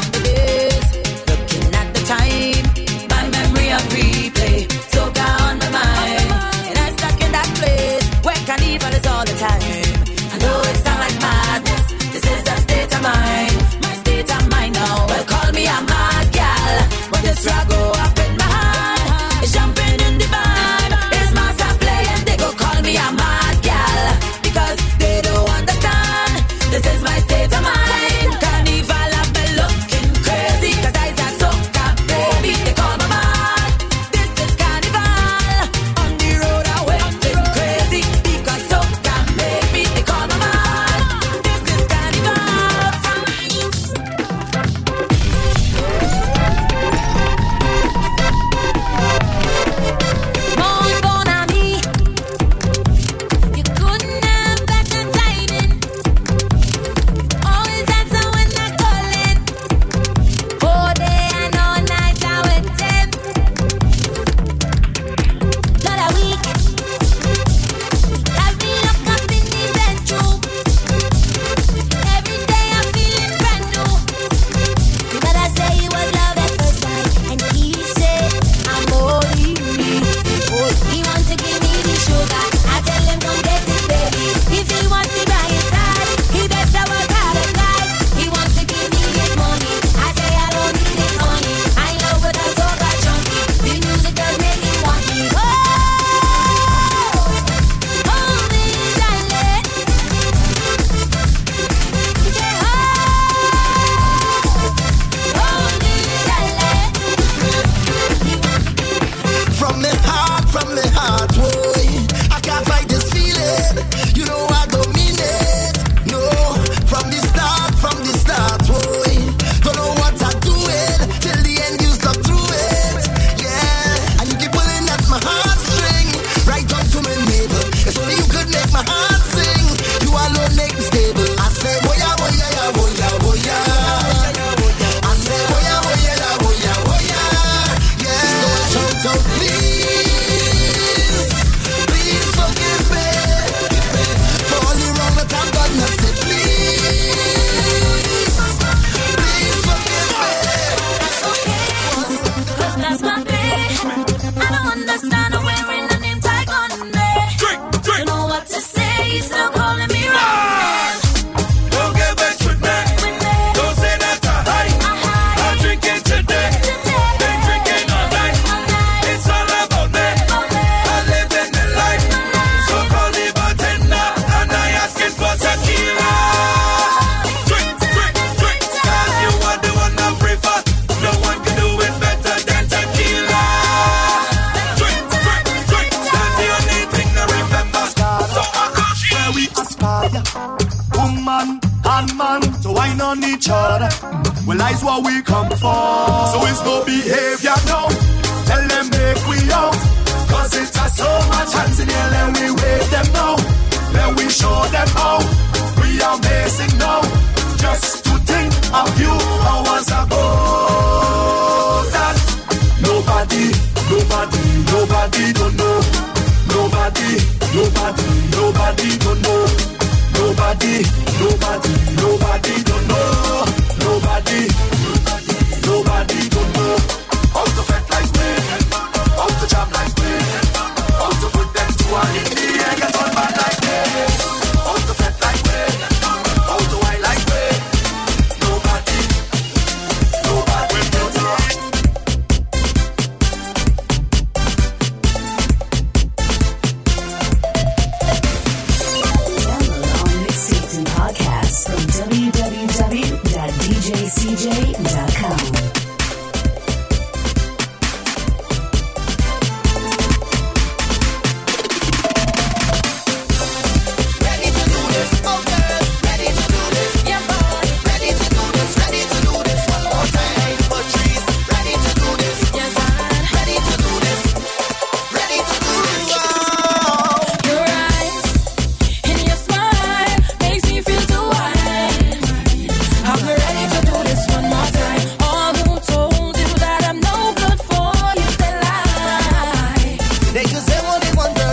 [290.88, 291.47] what they want,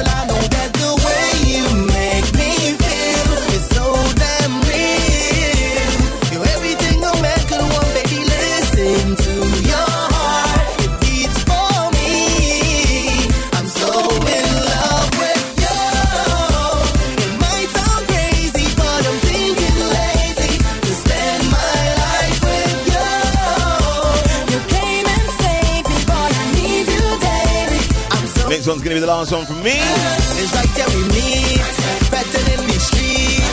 [28.85, 29.73] one's gonna be the last one from me.
[29.73, 31.65] It's right there we meet,
[32.11, 33.45] better in the street.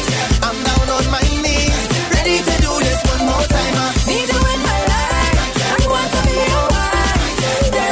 [0.44, 1.82] I'm down on my knees,
[2.12, 3.76] ready to do this one more time.
[3.78, 5.40] I need you in my life.
[5.72, 6.68] I want to be your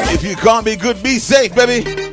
[0.03, 0.13] wife.
[0.15, 2.08] If you can't be good, be safe, baby.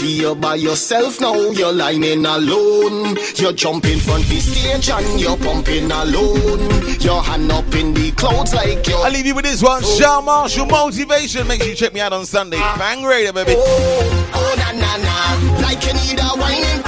[0.00, 3.18] I see you by yourself now, you're lining alone.
[3.36, 6.70] You're jumping front the stage and you're pumping alone.
[7.00, 8.96] Your hand up in the clouds like you're.
[8.96, 9.82] I'll leave you with this one.
[9.84, 9.98] Oh.
[9.98, 11.46] Shal Marshall Motivation.
[11.46, 12.56] Make sure you check me out on Sunday.
[12.58, 12.76] Ah.
[12.78, 13.52] Bang radio, baby.
[13.58, 16.82] Oh, Oh na na na, like you need a whining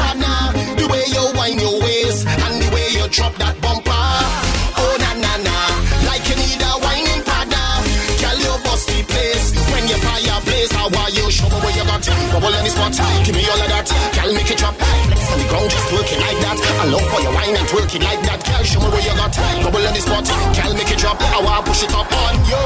[12.32, 12.96] bubble on the spot.
[13.24, 13.86] Give me all of that.
[14.16, 14.74] Girl, make it drop.
[14.80, 16.56] Flex on the ground, just work it like that.
[16.56, 18.40] I love for your wine and twerk it like that.
[18.40, 19.32] Girl, show me where you got
[19.62, 20.24] bubble on the spot.
[20.56, 21.20] Girl, make it drop.
[21.20, 22.64] I want push it up on you.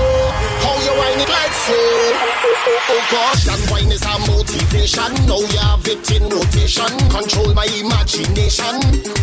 [0.63, 1.77] How you whine it like so?
[1.77, 5.11] Oh, oh, oh gosh, that wine is a motivation.
[5.27, 6.93] Now you have it in rotation.
[7.11, 8.75] Control my imagination.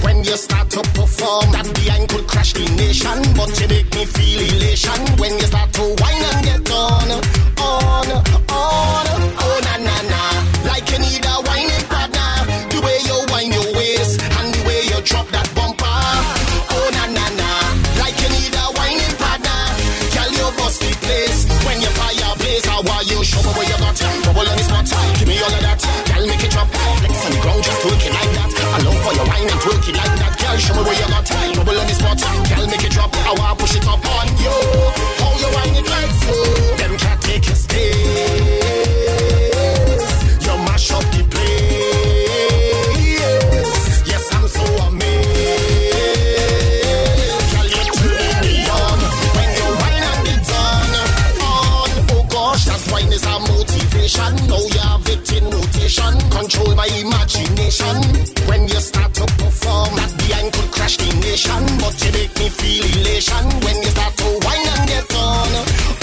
[0.03, 3.17] When you start to perform, that behind could crash the nation.
[3.39, 4.99] But you make me feel elation.
[5.15, 7.07] When you start to whine and get on,
[7.63, 8.07] on,
[8.51, 8.83] on.
[9.73, 9.82] Na, like
[10.93, 12.29] you need a whining partner.
[12.69, 15.89] The way you whine your waist and the way you drop that bumper.
[15.89, 17.49] Oh na na na,
[17.97, 19.61] like you need a whining partner.
[20.13, 21.89] Girl, you bust the place when you
[22.93, 23.19] are you?
[23.25, 24.85] Show me where you got bubble spot.
[25.17, 25.81] Give me all of that.
[25.81, 26.69] Girl, make it drop.
[26.69, 27.81] Flex on the ground, just
[28.13, 28.49] like that.
[28.53, 29.61] I love for your wine and
[29.97, 30.33] like that.
[30.37, 31.25] Girl, show me where you got
[31.57, 32.21] bubble on the spot.
[32.21, 33.09] Girl, make it drop.
[33.17, 34.82] I wanna push it up on you
[62.03, 65.51] you make me feel elation when you start to whine and get on,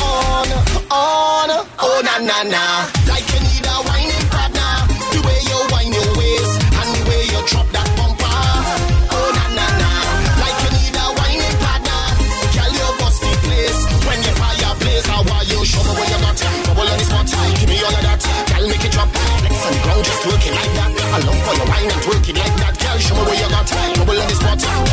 [0.00, 0.48] on,
[0.88, 1.48] on.
[1.76, 2.64] Oh na na na,
[3.04, 4.72] like you need a whining partner.
[5.12, 8.40] The way you whine your waist and the way you drop that bumper.
[9.12, 9.90] Oh na na na,
[10.40, 12.00] like you need a whining partner.
[12.56, 15.04] Girl, you bust the place when you fireplace.
[15.04, 15.58] How are you?
[15.68, 17.28] Show me where you got bubble on the spot.
[17.60, 18.20] Give me all of that.
[18.48, 19.08] Girl, make it drop.
[19.12, 20.90] Flex on the ground, just work it like that.
[20.96, 22.74] I love for your wine and twerk it like that.
[22.80, 24.89] Girl, show me where you got bubble on the spot.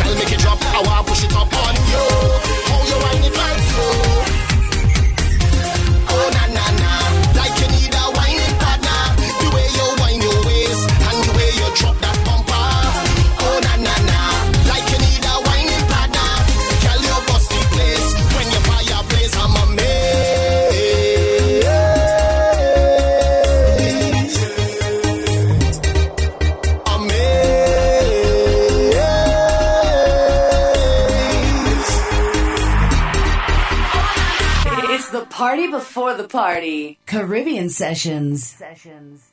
[35.98, 37.00] Party the party.
[37.08, 38.46] Caribbean Sessions.
[38.46, 39.24] Sessions.